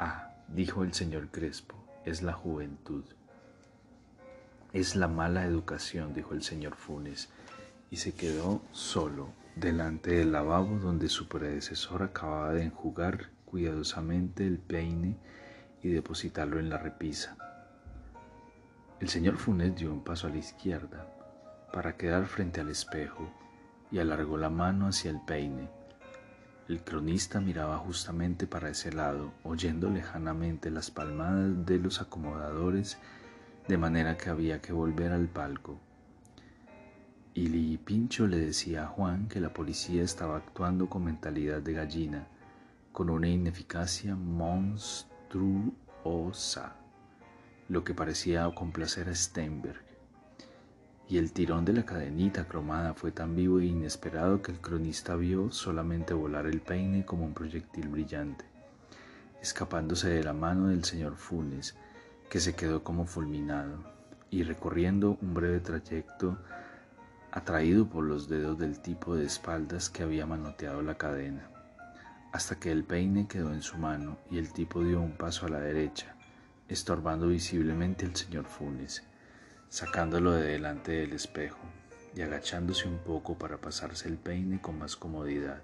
Ah, 0.00 0.32
dijo 0.48 0.82
el 0.82 0.92
señor 0.92 1.28
Crespo, 1.28 1.76
es 2.04 2.20
la 2.20 2.32
juventud. 2.32 3.04
Es 4.72 4.96
la 4.96 5.06
mala 5.06 5.44
educación, 5.44 6.14
dijo 6.14 6.34
el 6.34 6.42
señor 6.42 6.74
Funes, 6.74 7.28
y 7.92 7.98
se 7.98 8.12
quedó 8.12 8.60
solo 8.72 9.37
delante 9.58 10.12
del 10.12 10.32
lavabo 10.32 10.78
donde 10.78 11.08
su 11.08 11.26
predecesor 11.28 12.02
acababa 12.02 12.52
de 12.52 12.64
enjugar 12.64 13.30
cuidadosamente 13.44 14.46
el 14.46 14.58
peine 14.58 15.16
y 15.82 15.88
depositarlo 15.88 16.60
en 16.60 16.70
la 16.70 16.78
repisa. 16.78 17.36
El 19.00 19.08
señor 19.08 19.36
Funes 19.36 19.74
dio 19.74 19.92
un 19.92 20.04
paso 20.04 20.26
a 20.26 20.30
la 20.30 20.38
izquierda 20.38 21.06
para 21.72 21.96
quedar 21.96 22.26
frente 22.26 22.60
al 22.60 22.68
espejo 22.68 23.30
y 23.90 23.98
alargó 23.98 24.36
la 24.36 24.50
mano 24.50 24.88
hacia 24.88 25.10
el 25.10 25.20
peine. 25.20 25.68
El 26.68 26.82
cronista 26.84 27.40
miraba 27.40 27.78
justamente 27.78 28.46
para 28.46 28.70
ese 28.70 28.92
lado, 28.92 29.32
oyendo 29.42 29.88
lejanamente 29.88 30.70
las 30.70 30.90
palmadas 30.90 31.64
de 31.64 31.78
los 31.78 32.00
acomodadores, 32.00 32.98
de 33.66 33.78
manera 33.78 34.16
que 34.18 34.28
había 34.28 34.60
que 34.60 34.72
volver 34.72 35.12
al 35.12 35.28
palco. 35.28 35.80
Y 37.40 37.78
Pincho 37.78 38.26
le 38.26 38.36
decía 38.36 38.82
a 38.82 38.88
Juan 38.88 39.28
que 39.28 39.38
la 39.38 39.52
policía 39.52 40.02
estaba 40.02 40.38
actuando 40.38 40.90
con 40.90 41.04
mentalidad 41.04 41.62
de 41.62 41.72
gallina, 41.72 42.26
con 42.90 43.10
una 43.10 43.28
ineficacia 43.28 44.16
monstruosa, 44.16 45.14
lo 47.68 47.84
que 47.84 47.94
parecía 47.94 48.52
complacer 48.52 49.08
a 49.08 49.14
Steinberg. 49.14 49.80
Y 51.08 51.18
el 51.18 51.30
tirón 51.30 51.64
de 51.64 51.74
la 51.74 51.84
cadenita 51.84 52.48
cromada 52.48 52.94
fue 52.94 53.12
tan 53.12 53.36
vivo 53.36 53.60
e 53.60 53.66
inesperado 53.66 54.42
que 54.42 54.50
el 54.50 54.58
cronista 54.58 55.14
vio 55.14 55.52
solamente 55.52 56.14
volar 56.14 56.46
el 56.46 56.60
peine 56.60 57.06
como 57.06 57.24
un 57.24 57.34
proyectil 57.34 57.86
brillante, 57.86 58.46
escapándose 59.40 60.08
de 60.08 60.24
la 60.24 60.32
mano 60.32 60.66
del 60.66 60.82
señor 60.82 61.14
Funes, 61.14 61.76
que 62.28 62.40
se 62.40 62.56
quedó 62.56 62.82
como 62.82 63.06
fulminado, 63.06 63.84
y 64.28 64.42
recorriendo 64.42 65.16
un 65.22 65.34
breve 65.34 65.60
trayecto 65.60 66.36
atraído 67.30 67.88
por 67.88 68.04
los 68.04 68.28
dedos 68.28 68.58
del 68.58 68.80
tipo 68.80 69.14
de 69.14 69.26
espaldas 69.26 69.90
que 69.90 70.02
había 70.02 70.26
manoteado 70.26 70.82
la 70.82 70.96
cadena, 70.96 71.48
hasta 72.32 72.58
que 72.58 72.70
el 72.70 72.84
peine 72.84 73.26
quedó 73.28 73.52
en 73.52 73.62
su 73.62 73.78
mano 73.78 74.18
y 74.30 74.38
el 74.38 74.52
tipo 74.52 74.82
dio 74.82 75.00
un 75.00 75.16
paso 75.16 75.46
a 75.46 75.50
la 75.50 75.60
derecha, 75.60 76.14
estorbando 76.68 77.28
visiblemente 77.28 78.06
al 78.06 78.16
señor 78.16 78.46
Funes, 78.46 79.02
sacándolo 79.68 80.32
de 80.32 80.44
delante 80.44 80.92
del 80.92 81.12
espejo 81.12 81.60
y 82.14 82.22
agachándose 82.22 82.88
un 82.88 82.98
poco 82.98 83.36
para 83.36 83.58
pasarse 83.58 84.08
el 84.08 84.16
peine 84.16 84.60
con 84.60 84.78
más 84.78 84.96
comodidad. 84.96 85.62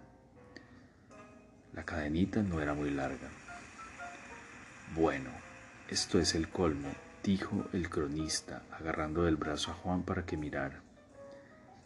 La 1.73 1.85
cadenita 1.85 2.43
no 2.43 2.61
era 2.61 2.75
muy 2.75 2.91
larga. 2.91 3.29
Bueno, 4.95 5.31
esto 5.89 6.21
es 6.21 6.35
el 6.35 6.49
colmo, 6.49 6.89
dijo 7.23 7.67
el 7.73 7.91
cronista, 7.91 8.63
agarrando 8.79 9.25
del 9.25 9.37
brazo 9.37 9.73
a 9.73 9.75
Juan 9.75 10.03
para 10.03 10.25
que 10.25 10.37
mirara. 10.37 10.83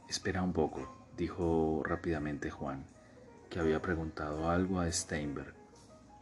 Espera 0.08 0.42
un 0.42 0.54
poco, 0.54 0.88
dijo 1.18 1.82
rápidamente 1.84 2.50
Juan, 2.50 2.86
que 3.50 3.60
había 3.60 3.82
preguntado 3.82 4.48
algo 4.48 4.80
a 4.80 4.90
Steinberg. 4.90 5.52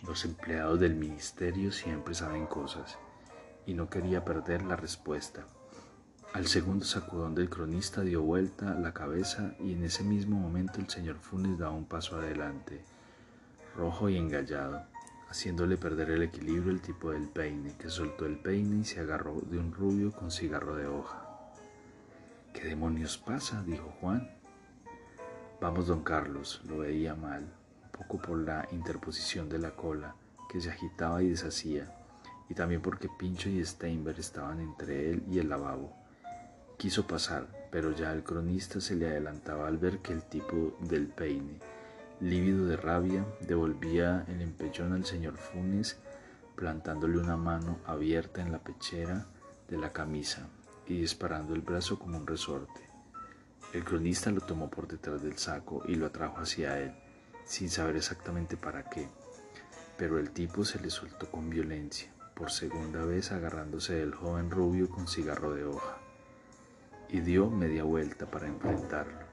Los 0.05 0.25
empleados 0.25 0.81
del 0.81 0.97
ministerio 0.97 1.71
siempre 1.71 2.13
saben 2.15 2.47
cosas, 2.47 2.99
y 3.65 3.75
no 3.75 3.89
quería 3.89 4.25
perder 4.25 4.63
la 4.63 4.75
respuesta. 4.75 5.47
Al 6.33 6.49
segundo 6.49 6.85
sacudón 6.85 7.37
del 7.37 7.49
cronista 7.49 8.03
dio 8.03 8.23
vuelta 8.23 8.75
la 8.75 8.93
cabeza 8.93 9.55
y 9.61 9.73
en 9.75 9.85
ese 9.85 10.03
mismo 10.03 10.37
momento 10.37 10.81
el 10.81 10.91
señor 10.91 11.19
Funes 11.21 11.57
daba 11.57 11.73
un 11.73 11.87
paso 11.87 12.17
adelante, 12.17 12.83
rojo 13.77 14.09
y 14.09 14.17
engallado, 14.17 14.83
haciéndole 15.29 15.77
perder 15.77 16.11
el 16.11 16.25
equilibrio 16.25 16.73
el 16.73 16.81
tipo 16.81 17.13
del 17.13 17.29
peine, 17.29 17.77
que 17.79 17.89
soltó 17.89 18.27
el 18.27 18.39
peine 18.39 18.81
y 18.81 18.85
se 18.85 18.99
agarró 18.99 19.41
de 19.43 19.59
un 19.59 19.73
rubio 19.73 20.11
con 20.11 20.33
cigarro 20.33 20.75
de 20.75 20.89
hoja. 20.89 21.26
¿Qué 22.67 22.71
demonios 22.71 23.17
pasa? 23.17 23.63
dijo 23.65 23.95
Juan. 24.01 24.29
Vamos, 25.61 25.87
don 25.87 26.03
Carlos, 26.03 26.61
lo 26.67 26.79
veía 26.79 27.15
mal, 27.15 27.45
un 27.45 27.91
poco 27.93 28.21
por 28.21 28.39
la 28.39 28.67
interposición 28.73 29.49
de 29.49 29.61
la 29.61 29.77
cola, 29.77 30.17
que 30.51 30.61
se 30.61 30.71
agitaba 30.71 31.23
y 31.23 31.29
deshacía, 31.29 31.95
y 32.49 32.55
también 32.55 32.83
porque 32.83 33.09
Pincho 33.09 33.49
y 33.49 33.65
Steinberg 33.65 34.19
estaban 34.19 34.59
entre 34.59 35.13
él 35.13 35.23
y 35.31 35.39
el 35.39 35.49
lavabo. 35.49 35.97
Quiso 36.77 37.07
pasar, 37.07 37.47
pero 37.71 37.93
ya 37.93 38.13
el 38.13 38.25
cronista 38.25 38.81
se 38.81 38.97
le 38.97 39.07
adelantaba 39.07 39.69
al 39.69 39.79
ver 39.79 40.01
que 40.01 40.13
el 40.13 40.25
tipo 40.25 40.77
del 40.81 41.07
peine, 41.07 41.61
lívido 42.19 42.67
de 42.67 42.77
rabia, 42.77 43.25
devolvía 43.43 44.25
el 44.27 44.43
empellón 44.43 44.93
al 44.93 45.05
señor 45.05 45.37
Funes, 45.37 45.99
plantándole 46.57 47.17
una 47.19 47.37
mano 47.37 47.79
abierta 47.87 48.43
en 48.43 48.51
la 48.51 48.59
pechera 48.59 49.25
de 49.69 49.79
la 49.79 49.93
camisa 49.93 50.49
y 50.89 51.01
disparando 51.01 51.55
el 51.55 51.63
brazo 51.63 51.99
como 51.99 52.19
un 52.19 52.27
resorte. 52.27 52.81
El 53.73 53.85
cronista 53.85 54.31
lo 54.31 54.41
tomó 54.41 54.71
por 54.71 54.87
detrás 54.87 55.23
del 55.23 55.39
saco 55.39 55.83
y 55.87 55.97
lo 55.97 56.07
atrajo 56.07 56.39
hacia 56.39 56.79
él, 56.79 56.95
sin 57.45 57.69
saber 57.69 57.97
exactamente 57.97 58.57
para 58.57 58.89
qué, 58.89 59.09
pero 59.97 60.19
el 60.19 60.31
tipo 60.31 60.65
se 60.65 60.81
le 60.81 60.91
soltó 60.91 61.31
con 61.31 61.51
violencia, 61.51 62.13
por 62.35 62.51
segunda 62.51 63.05
vez 63.05 63.33
agarrándose 63.33 63.95
del 63.95 64.15
joven 64.15 64.51
rubio 64.51 64.89
con 64.89 65.09
cigarro 65.09 65.53
de 65.55 65.65
hoja, 65.65 65.99
y 67.09 67.21
dio 67.21 67.51
media 67.51 67.85
vuelta 67.85 68.27
para 68.27 68.47
enfrentarlo, 68.47 69.27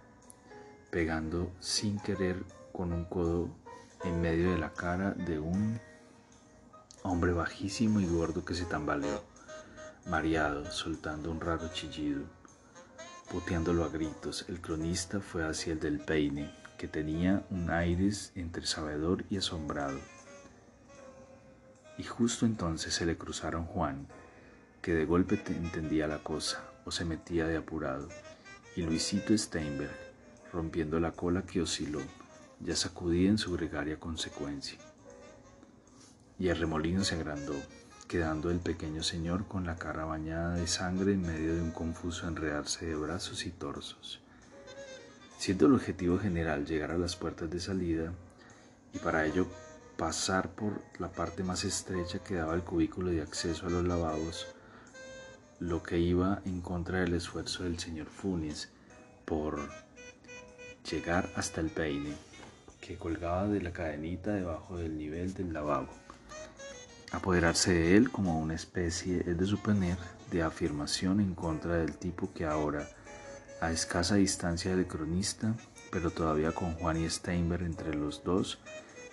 pegando 0.89 1.51
sin 1.59 1.99
querer 1.99 2.43
con 2.71 2.91
un 2.91 3.05
codo 3.05 3.49
en 4.03 4.19
medio 4.21 4.51
de 4.51 4.57
la 4.57 4.73
cara 4.73 5.11
de 5.11 5.39
un 5.39 5.79
hombre 7.03 7.33
bajísimo 7.33 7.99
y 7.99 8.07
gordo 8.07 8.43
que 8.43 8.55
se 8.55 8.65
tambaleó 8.65 9.32
mareado, 10.05 10.69
soltando 10.71 11.31
un 11.31 11.39
raro 11.39 11.69
chillido. 11.73 12.23
Puteándolo 13.29 13.83
a 13.83 13.89
gritos, 13.89 14.45
el 14.49 14.61
cronista 14.61 15.19
fue 15.19 15.47
hacia 15.47 15.73
el 15.73 15.79
del 15.79 15.99
peine, 15.99 16.53
que 16.77 16.87
tenía 16.87 17.45
un 17.49 17.69
aires 17.69 18.31
entre 18.35 18.65
sabedor 18.65 19.23
y 19.29 19.37
asombrado. 19.37 19.97
Y 21.97 22.03
justo 22.03 22.45
entonces 22.45 22.93
se 22.93 23.05
le 23.05 23.17
cruzaron 23.17 23.65
Juan, 23.65 24.07
que 24.81 24.93
de 24.93 25.05
golpe 25.05 25.41
entendía 25.47 26.07
la 26.07 26.19
cosa, 26.19 26.63
o 26.85 26.91
se 26.91 27.05
metía 27.05 27.47
de 27.47 27.57
apurado, 27.57 28.09
y 28.75 28.81
Luisito 28.81 29.37
Steinberg, 29.37 29.95
rompiendo 30.51 30.99
la 30.99 31.11
cola 31.11 31.43
que 31.43 31.61
osciló, 31.61 32.01
ya 32.59 32.75
sacudía 32.75 33.29
en 33.29 33.37
su 33.37 33.53
gregaria 33.53 33.99
consecuencia. 33.99 34.77
Y 36.37 36.49
el 36.49 36.57
remolino 36.57 37.03
se 37.03 37.15
agrandó, 37.15 37.55
quedando 38.05 38.51
el 38.51 38.59
pequeño 38.59 39.03
señor 39.03 39.47
con 39.47 39.65
la 39.65 39.75
cara 39.75 40.05
bañada 40.05 40.55
de 40.55 40.67
sangre 40.67 41.13
en 41.13 41.21
medio 41.21 41.55
de 41.55 41.61
un 41.61 41.71
confuso 41.71 42.27
enredarse 42.27 42.85
de 42.85 42.95
brazos 42.95 43.45
y 43.45 43.51
torsos. 43.51 44.19
Siendo 45.37 45.65
el 45.65 45.73
objetivo 45.73 46.19
general 46.19 46.65
llegar 46.65 46.91
a 46.91 46.97
las 46.97 47.15
puertas 47.15 47.49
de 47.49 47.59
salida 47.59 48.13
y 48.93 48.99
para 48.99 49.25
ello 49.25 49.47
pasar 49.97 50.49
por 50.49 50.81
la 50.99 51.11
parte 51.11 51.43
más 51.43 51.63
estrecha 51.63 52.19
que 52.19 52.35
daba 52.35 52.55
el 52.55 52.63
cubículo 52.63 53.09
de 53.09 53.21
acceso 53.21 53.67
a 53.67 53.69
los 53.69 53.85
lavabos, 53.85 54.47
lo 55.59 55.81
que 55.81 55.99
iba 55.99 56.41
en 56.45 56.61
contra 56.61 56.99
del 57.01 57.13
esfuerzo 57.13 57.63
del 57.63 57.79
señor 57.79 58.07
Funes 58.07 58.69
por 59.25 59.59
llegar 60.89 61.29
hasta 61.35 61.61
el 61.61 61.69
peine 61.69 62.13
que 62.81 62.97
colgaba 62.97 63.47
de 63.47 63.61
la 63.61 63.71
cadenita 63.71 64.33
debajo 64.33 64.77
del 64.77 64.97
nivel 64.97 65.33
del 65.33 65.53
lavabo. 65.53 66.02
Apoderarse 67.13 67.71
de 67.71 67.95
él 67.95 68.09
como 68.09 68.39
una 68.39 68.55
especie 68.55 69.19
es 69.19 69.37
de 69.37 69.45
suponer 69.45 69.97
de 70.31 70.41
afirmación 70.41 71.19
en 71.19 71.35
contra 71.35 71.75
del 71.75 71.95
tipo 71.95 72.33
que 72.33 72.43
ahora, 72.43 72.89
a 73.61 73.71
escasa 73.71 74.15
distancia 74.15 74.75
del 74.75 74.87
cronista, 74.87 75.53
pero 75.91 76.09
todavía 76.09 76.51
con 76.53 76.73
Juan 76.73 76.97
y 76.97 77.07
Steinberg 77.07 77.65
entre 77.65 77.93
los 77.93 78.23
dos, 78.23 78.59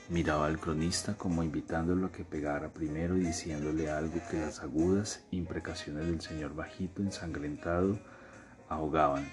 miraba 0.08 0.46
al 0.46 0.58
cronista 0.58 1.14
como 1.18 1.42
invitándolo 1.42 2.06
a 2.06 2.10
que 2.10 2.24
pegara 2.24 2.70
primero 2.70 3.18
y 3.18 3.20
diciéndole 3.20 3.90
algo 3.90 4.18
que 4.30 4.40
las 4.40 4.60
agudas 4.60 5.22
imprecaciones 5.30 6.06
del 6.06 6.22
señor 6.22 6.54
bajito 6.54 7.02
ensangrentado 7.02 7.98
ahogaban. 8.70 9.30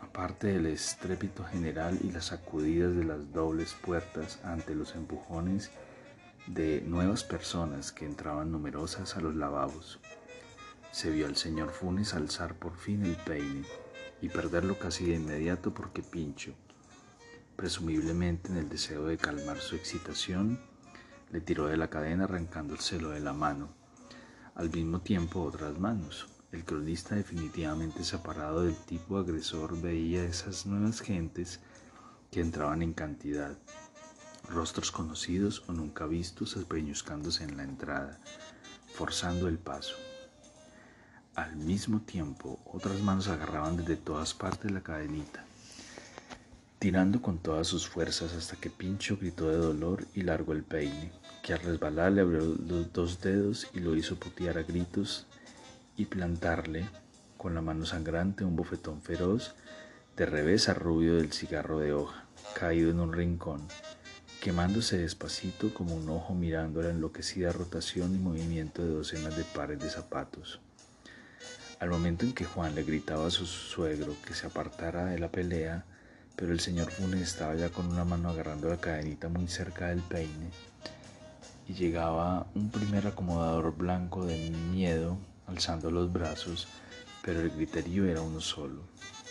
Aparte 0.00 0.46
del 0.46 0.66
estrépito 0.66 1.44
general 1.44 1.98
y 2.02 2.10
las 2.12 2.26
sacudidas 2.26 2.96
de 2.96 3.04
las 3.04 3.30
dobles 3.34 3.74
puertas 3.74 4.40
ante 4.42 4.74
los 4.74 4.94
empujones 4.94 5.70
de 6.46 6.80
nuevas 6.82 7.24
personas 7.24 7.90
que 7.90 8.04
entraban 8.04 8.52
numerosas 8.52 9.16
a 9.16 9.20
los 9.20 9.34
lavabos. 9.34 9.98
Se 10.92 11.10
vio 11.10 11.26
al 11.26 11.36
señor 11.36 11.70
Funes 11.70 12.14
alzar 12.14 12.54
por 12.54 12.76
fin 12.76 13.04
el 13.04 13.16
peine 13.16 13.64
y 14.22 14.28
perderlo 14.28 14.78
casi 14.78 15.06
de 15.06 15.16
inmediato 15.16 15.74
porque 15.74 16.02
Pincho, 16.02 16.54
presumiblemente 17.56 18.50
en 18.50 18.58
el 18.58 18.68
deseo 18.68 19.06
de 19.06 19.18
calmar 19.18 19.58
su 19.58 19.74
excitación, 19.74 20.60
le 21.32 21.40
tiró 21.40 21.66
de 21.66 21.76
la 21.76 21.90
cadena 21.90 22.24
arrancándoselo 22.24 23.10
de 23.10 23.20
la 23.20 23.32
mano. 23.32 23.68
Al 24.54 24.70
mismo 24.70 25.00
tiempo 25.00 25.42
otras 25.42 25.78
manos. 25.78 26.28
El 26.52 26.64
cronista 26.64 27.16
definitivamente 27.16 28.04
separado 28.04 28.62
del 28.62 28.76
tipo 28.76 29.18
agresor 29.18 29.78
veía 29.80 30.24
esas 30.24 30.64
nuevas 30.64 31.00
gentes 31.00 31.60
que 32.30 32.40
entraban 32.40 32.82
en 32.82 32.92
cantidad 32.92 33.58
rostros 34.48 34.90
conocidos 34.90 35.64
o 35.66 35.72
nunca 35.72 36.06
vistos 36.06 36.56
espeñuscándose 36.56 37.44
en 37.44 37.56
la 37.56 37.64
entrada, 37.64 38.18
forzando 38.94 39.48
el 39.48 39.58
paso. 39.58 39.96
Al 41.34 41.56
mismo 41.56 42.00
tiempo, 42.00 42.58
otras 42.72 43.00
manos 43.02 43.28
agarraban 43.28 43.76
desde 43.76 43.96
todas 43.96 44.32
partes 44.32 44.70
la 44.70 44.80
cadenita, 44.80 45.44
tirando 46.78 47.20
con 47.20 47.38
todas 47.38 47.66
sus 47.66 47.86
fuerzas 47.86 48.32
hasta 48.32 48.56
que 48.56 48.70
Pincho 48.70 49.18
gritó 49.18 49.50
de 49.50 49.58
dolor 49.58 50.06
y 50.14 50.22
largó 50.22 50.52
el 50.52 50.62
peine, 50.62 51.12
que 51.42 51.52
al 51.52 51.60
resbalar 51.60 52.12
le 52.12 52.22
abrió 52.22 52.40
los 52.40 52.92
dos 52.92 53.20
dedos 53.20 53.68
y 53.74 53.80
lo 53.80 53.94
hizo 53.96 54.16
putear 54.16 54.56
a 54.58 54.62
gritos 54.62 55.26
y 55.96 56.06
plantarle 56.06 56.88
con 57.36 57.54
la 57.54 57.60
mano 57.60 57.84
sangrante 57.84 58.44
un 58.44 58.56
bofetón 58.56 59.02
feroz 59.02 59.54
de 60.16 60.26
revés 60.26 60.68
a 60.68 60.74
rubio 60.74 61.16
del 61.16 61.32
cigarro 61.32 61.78
de 61.78 61.92
hoja, 61.92 62.24
caído 62.58 62.90
en 62.90 63.00
un 63.00 63.12
rincón, 63.12 63.60
quemándose 64.46 64.98
despacito 64.98 65.74
como 65.74 65.96
un 65.96 66.08
ojo 66.08 66.32
mirando 66.32 66.80
la 66.80 66.90
enloquecida 66.90 67.50
rotación 67.50 68.14
y 68.14 68.18
movimiento 68.18 68.80
de 68.80 68.90
docenas 68.90 69.36
de 69.36 69.42
pares 69.42 69.80
de 69.80 69.90
zapatos. 69.90 70.60
Al 71.80 71.90
momento 71.90 72.24
en 72.24 72.32
que 72.32 72.44
Juan 72.44 72.76
le 72.76 72.84
gritaba 72.84 73.26
a 73.26 73.30
su 73.32 73.44
suegro 73.44 74.14
que 74.24 74.34
se 74.34 74.46
apartara 74.46 75.06
de 75.06 75.18
la 75.18 75.32
pelea, 75.32 75.84
pero 76.36 76.52
el 76.52 76.60
señor 76.60 76.92
Funes 76.92 77.22
estaba 77.22 77.56
ya 77.56 77.70
con 77.70 77.86
una 77.86 78.04
mano 78.04 78.28
agarrando 78.28 78.68
la 78.68 78.76
cadenita 78.76 79.28
muy 79.28 79.48
cerca 79.48 79.88
del 79.88 80.00
peine, 80.02 80.50
y 81.66 81.74
llegaba 81.74 82.46
un 82.54 82.70
primer 82.70 83.08
acomodador 83.08 83.76
blanco 83.76 84.26
de 84.26 84.50
miedo 84.70 85.18
alzando 85.48 85.90
los 85.90 86.12
brazos, 86.12 86.68
pero 87.20 87.40
el 87.40 87.50
griterío 87.50 88.06
era 88.06 88.20
uno 88.20 88.40
solo, 88.40 88.82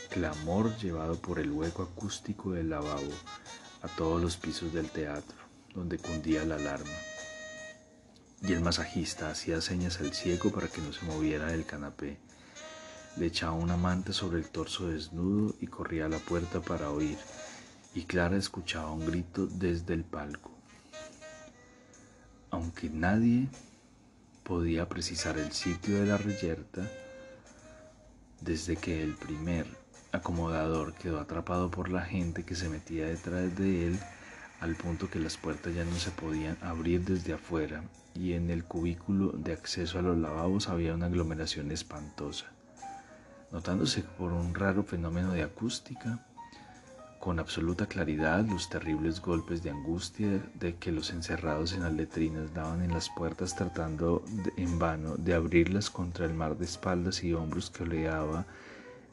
clamor 0.10 0.76
llevado 0.76 1.16
por 1.16 1.40
el 1.40 1.52
hueco 1.52 1.84
acústico 1.84 2.52
del 2.52 2.72
lavabo 2.72 3.14
a 3.82 3.88
todos 3.88 4.22
los 4.22 4.38
pisos 4.38 4.74
del 4.74 4.90
teatro, 4.90 5.38
donde 5.74 5.98
cundía 5.98 6.46
la 6.46 6.56
alarma. 6.56 6.98
Y 8.42 8.54
el 8.54 8.62
masajista 8.62 9.30
hacía 9.30 9.62
señas 9.62 10.00
al 10.00 10.14
ciego 10.14 10.52
para 10.52 10.68
que 10.68 10.82
no 10.82 10.94
se 10.94 11.06
moviera 11.06 11.48
del 11.48 11.66
canapé 11.66 12.20
le 13.18 13.28
echaba 13.28 13.54
una 13.54 13.78
manta 13.78 14.12
sobre 14.12 14.40
el 14.40 14.50
torso 14.50 14.90
desnudo 14.90 15.56
y 15.62 15.68
corría 15.68 16.06
a 16.06 16.10
la 16.10 16.20
puerta 16.20 16.62
para 16.62 16.92
oír, 16.92 17.18
y 17.94 18.04
Clara 18.04 18.36
escuchaba 18.36 18.92
un 18.92 19.06
grito 19.06 19.48
desde 19.48 19.94
el 19.94 20.04
palco. 20.04 20.52
Aunque 22.52 22.90
nadie 22.90 23.48
podía 24.44 24.90
precisar 24.90 25.38
el 25.38 25.54
sitio 25.54 26.00
de 26.00 26.08
la 26.08 26.18
reyerta, 26.18 26.90
desde 28.42 28.76
que 28.76 29.02
el 29.02 29.16
primer 29.16 29.66
acomodador 30.16 30.94
quedó 30.94 31.20
atrapado 31.20 31.70
por 31.70 31.90
la 31.90 32.02
gente 32.02 32.44
que 32.44 32.56
se 32.56 32.70
metía 32.70 33.06
detrás 33.08 33.56
de 33.58 33.88
él, 33.88 34.00
al 34.60 34.76
punto 34.76 35.10
que 35.10 35.20
las 35.20 35.38
puertas 35.38 35.74
ya 35.76 35.86
no 35.86 35.96
se 35.96 36.12
podían 36.12 36.58
abrir 36.62 37.04
desde 37.06 37.34
afuera 37.34 37.84
y 38.14 38.34
en 38.34 38.50
el 38.50 38.64
cubículo 38.64 39.32
de 39.34 39.54
acceso 39.54 40.00
a 40.00 40.02
los 40.02 40.18
lavabos 40.18 40.70
había 40.70 40.94
una 40.94 41.08
aglomeración 41.08 41.72
espantosa 41.72 42.46
notándose 43.56 44.04
por 44.18 44.34
un 44.34 44.54
raro 44.54 44.84
fenómeno 44.84 45.32
de 45.32 45.42
acústica, 45.42 46.20
con 47.20 47.40
absoluta 47.40 47.86
claridad 47.86 48.46
los 48.46 48.70
terribles 48.70 49.22
golpes 49.22 49.64
de 49.64 49.70
angustia 49.70 50.44
de 50.56 50.76
que 50.76 50.92
los 50.92 51.10
encerrados 51.12 51.72
en 51.72 51.84
las 51.84 51.94
letrinas 51.94 52.54
daban 52.54 52.84
en 52.84 52.92
las 52.92 53.10
puertas 53.10 53.56
tratando 53.56 54.26
en 54.58 54.78
vano 54.78 55.16
de 55.16 55.34
abrirlas 55.34 55.90
contra 55.90 56.26
el 56.26 56.34
mar 56.34 56.58
de 56.58 56.66
espaldas 56.66 57.24
y 57.24 57.34
hombros 57.34 57.70
que 57.70 57.84
oleaba 57.84 58.46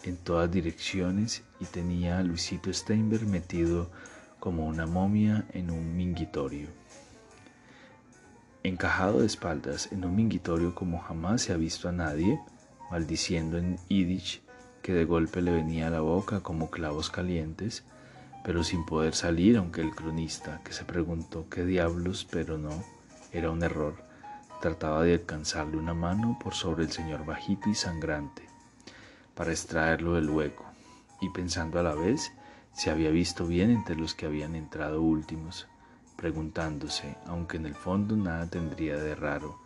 en 0.04 0.16
todas 0.16 0.50
direcciones 0.50 1.42
y 1.60 1.64
tenía 1.66 2.18
a 2.18 2.22
Luisito 2.22 2.72
Steinberg 2.72 3.26
metido 3.26 3.90
como 4.40 4.66
una 4.66 4.86
momia 4.86 5.44
en 5.52 5.70
un 5.70 5.96
minguitorio. 5.96 6.68
Encajado 8.64 9.20
de 9.20 9.26
espaldas 9.26 9.90
en 9.92 10.04
un 10.04 10.14
minguitorio 10.14 10.74
como 10.74 11.00
jamás 11.00 11.42
se 11.42 11.52
ha 11.52 11.56
visto 11.56 11.88
a 11.88 11.92
nadie, 11.92 12.40
maldiciendo 12.90 13.58
en 13.58 13.78
yiddish 13.88 14.42
que 14.82 14.92
de 14.92 15.04
golpe 15.04 15.42
le 15.42 15.52
venía 15.52 15.86
a 15.86 15.90
la 15.90 16.00
boca 16.00 16.40
como 16.40 16.70
clavos 16.70 17.08
calientes, 17.10 17.84
pero 18.44 18.64
sin 18.64 18.84
poder 18.84 19.14
salir, 19.14 19.56
aunque 19.56 19.80
el 19.80 19.94
cronista, 19.94 20.60
que 20.64 20.72
se 20.72 20.84
preguntó 20.84 21.46
qué 21.48 21.64
diablos, 21.64 22.26
pero 22.30 22.58
no, 22.58 22.84
era 23.32 23.50
un 23.50 23.62
error, 23.62 23.94
trataba 24.60 25.04
de 25.04 25.14
alcanzarle 25.14 25.76
una 25.76 25.94
mano 25.94 26.38
por 26.42 26.54
sobre 26.54 26.84
el 26.84 26.90
señor 26.90 27.24
bajito 27.24 27.68
y 27.68 27.74
sangrante, 27.74 28.42
para 29.34 29.50
extraerlo 29.50 30.14
del 30.14 30.30
hueco, 30.30 30.64
y 31.20 31.28
pensando 31.30 31.78
a 31.78 31.82
la 31.82 31.94
vez 31.94 32.32
si 32.74 32.90
había 32.90 33.10
visto 33.10 33.46
bien 33.46 33.70
entre 33.70 33.96
los 33.96 34.14
que 34.14 34.26
habían 34.26 34.54
entrado 34.54 35.02
últimos, 35.02 35.66
preguntándose, 36.16 37.16
aunque 37.26 37.56
en 37.56 37.66
el 37.66 37.74
fondo 37.74 38.16
nada 38.16 38.46
tendría 38.46 38.96
de 38.96 39.14
raro, 39.14 39.58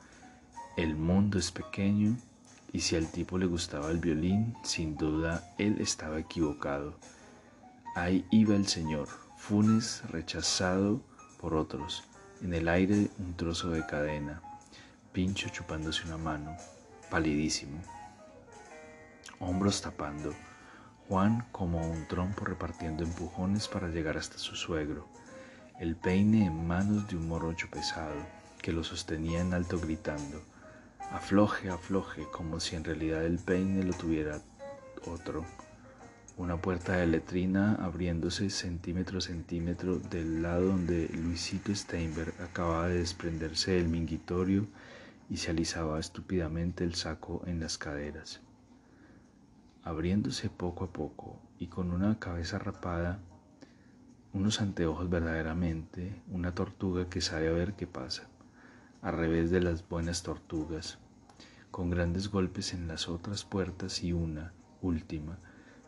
el 0.77 0.97
mundo 0.97 1.39
es 1.39 1.53
pequeño 1.53 2.17
y 2.73 2.81
si 2.81 2.97
al 2.97 3.11
tipo 3.11 3.39
le 3.39 3.47
gustaba 3.47 3.91
el 3.91 3.99
violín, 3.99 4.55
sin 4.63 4.97
duda 4.97 5.55
él 5.57 5.77
estaba 5.81 6.19
equivocado. 6.19 6.95
Ahí 7.95 8.27
iba 8.31 8.55
el 8.55 8.67
señor, 8.67 9.09
Funes 9.39 10.03
rechazado 10.11 11.01
por 11.41 11.55
otros, 11.55 12.05
en 12.43 12.53
el 12.53 12.69
aire 12.69 13.09
un 13.19 13.35
trozo 13.37 13.71
de 13.71 13.87
cadena, 13.87 14.43
Pincho 15.13 15.49
chupándose 15.49 16.07
una 16.07 16.19
mano, 16.19 16.55
palidísimo, 17.11 17.79
hombros 19.41 19.81
tapando, 19.83 20.33
Juan 21.09 21.45
como 21.53 21.89
un 21.89 22.07
trompo 22.09 22.45
repartiendo 22.45 23.05
empujones 23.05 23.69
para 23.69 23.89
llegar 23.89 24.17
hasta 24.17 24.39
su 24.39 24.57
suegro, 24.57 25.07
el 25.81 25.97
peine 25.97 26.47
en 26.47 26.67
manos 26.67 27.09
de 27.09 27.17
un 27.17 27.29
morocho 27.29 27.69
pesado 27.71 28.17
que 28.63 28.73
lo 28.73 28.83
sostenía 28.83 29.41
en 29.41 29.55
alto 29.55 29.79
gritando, 29.79 30.43
Afloje, 31.13 31.71
afloje, 31.71 32.25
como 32.33 32.59
si 32.59 32.75
en 32.75 32.83
realidad 32.83 33.25
el 33.25 33.39
peine 33.39 33.85
lo 33.85 33.93
tuviera 33.93 34.41
otro. 35.07 35.45
Una 36.37 36.61
puerta 36.61 36.97
de 36.97 37.07
letrina 37.07 37.77
abriéndose 37.77 38.51
centímetro 38.51 39.19
a 39.19 39.21
centímetro 39.21 39.99
del 39.99 40.43
lado 40.43 40.67
donde 40.67 41.09
Luisito 41.15 41.73
Steinberg 41.75 42.35
acababa 42.43 42.89
de 42.89 42.99
desprenderse 42.99 43.73
del 43.73 43.89
minguitorio 43.89 44.67
y 45.31 45.37
se 45.37 45.53
alisaba 45.53 46.01
estúpidamente 46.01 46.83
el 46.83 46.97
saco 46.97 47.43
en 47.47 47.61
las 47.61 47.79
caderas. 47.79 48.41
Abriéndose 49.87 50.51
poco 50.51 50.83
a 50.83 50.93
poco 50.93 51.39
y 51.61 51.69
con 51.69 51.93
una 51.93 52.19
cabeza 52.19 52.59
rapada, 52.59 53.21
unos 54.33 54.61
anteojos 54.61 55.09
verdaderamente, 55.09 56.21
una 56.29 56.53
tortuga 56.57 57.09
que 57.09 57.21
sabe 57.21 57.47
a 57.47 57.53
ver 57.53 57.75
qué 57.75 57.87
pasa 57.87 58.25
al 59.01 59.17
revés 59.17 59.53
de 59.53 59.61
las 59.61 59.89
buenas 59.89 60.25
tortugas, 60.25 60.99
con 61.71 61.89
grandes 61.89 62.33
golpes 62.33 62.75
en 62.75 62.89
las 62.89 63.09
otras 63.09 63.45
puertas 63.45 64.03
y 64.03 64.13
una, 64.13 64.53
última, 64.83 65.39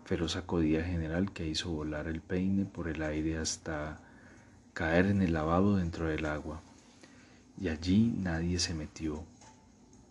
feroz 0.05 0.35
sacudida 0.35 0.85
general 0.85 1.33
que 1.33 1.49
hizo 1.49 1.69
volar 1.73 2.07
el 2.07 2.21
peine 2.21 2.67
por 2.67 2.87
el 2.87 3.03
aire 3.03 3.39
hasta 3.39 3.99
caer 4.75 5.07
en 5.07 5.23
el 5.23 5.33
lavabo 5.33 5.75
dentro 5.75 6.07
del 6.07 6.25
agua. 6.27 6.63
Y 7.61 7.67
allí 7.67 8.15
nadie 8.17 8.61
se 8.61 8.75
metió, 8.75 9.25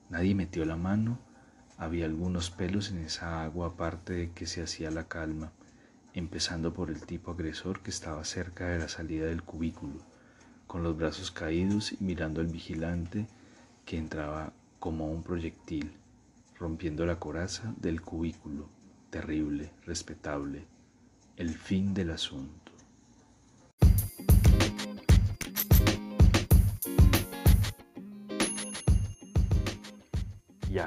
nadie 0.09 0.35
metió 0.35 0.65
la 0.65 0.75
mano, 0.75 1.19
había 1.77 2.05
algunos 2.05 2.49
pelos 2.49 2.91
en 2.91 2.99
esa 2.99 3.43
agua 3.43 3.67
aparte 3.67 4.13
de 4.13 4.31
que 4.31 4.47
se 4.47 4.63
hacía 4.63 4.91
la 4.91 5.07
calma, 5.07 5.51
empezando 6.13 6.73
por 6.73 6.89
el 6.89 7.01
tipo 7.05 7.31
agresor 7.31 7.81
que 7.81 7.91
estaba 7.91 8.23
cerca 8.25 8.67
de 8.67 8.79
la 8.79 8.87
salida 8.87 9.27
del 9.27 9.43
cubículo 9.43 9.99
con 10.67 10.83
los 10.83 10.97
brazos 10.97 11.31
caídos 11.31 11.93
y 11.93 11.97
mirando 12.01 12.41
al 12.41 12.47
vigilante 12.47 13.25
que 13.85 13.97
entraba 13.97 14.51
como 14.79 15.09
un 15.09 15.23
proyectil, 15.23 15.93
rompiendo 16.59 17.05
la 17.05 17.19
coraza 17.19 17.73
del 17.77 18.01
cubículo, 18.01 18.67
terrible, 19.09 19.71
respetable, 19.85 20.65
el 21.37 21.55
fin 21.55 21.93
del 21.93 22.11
asunto. 22.11 22.73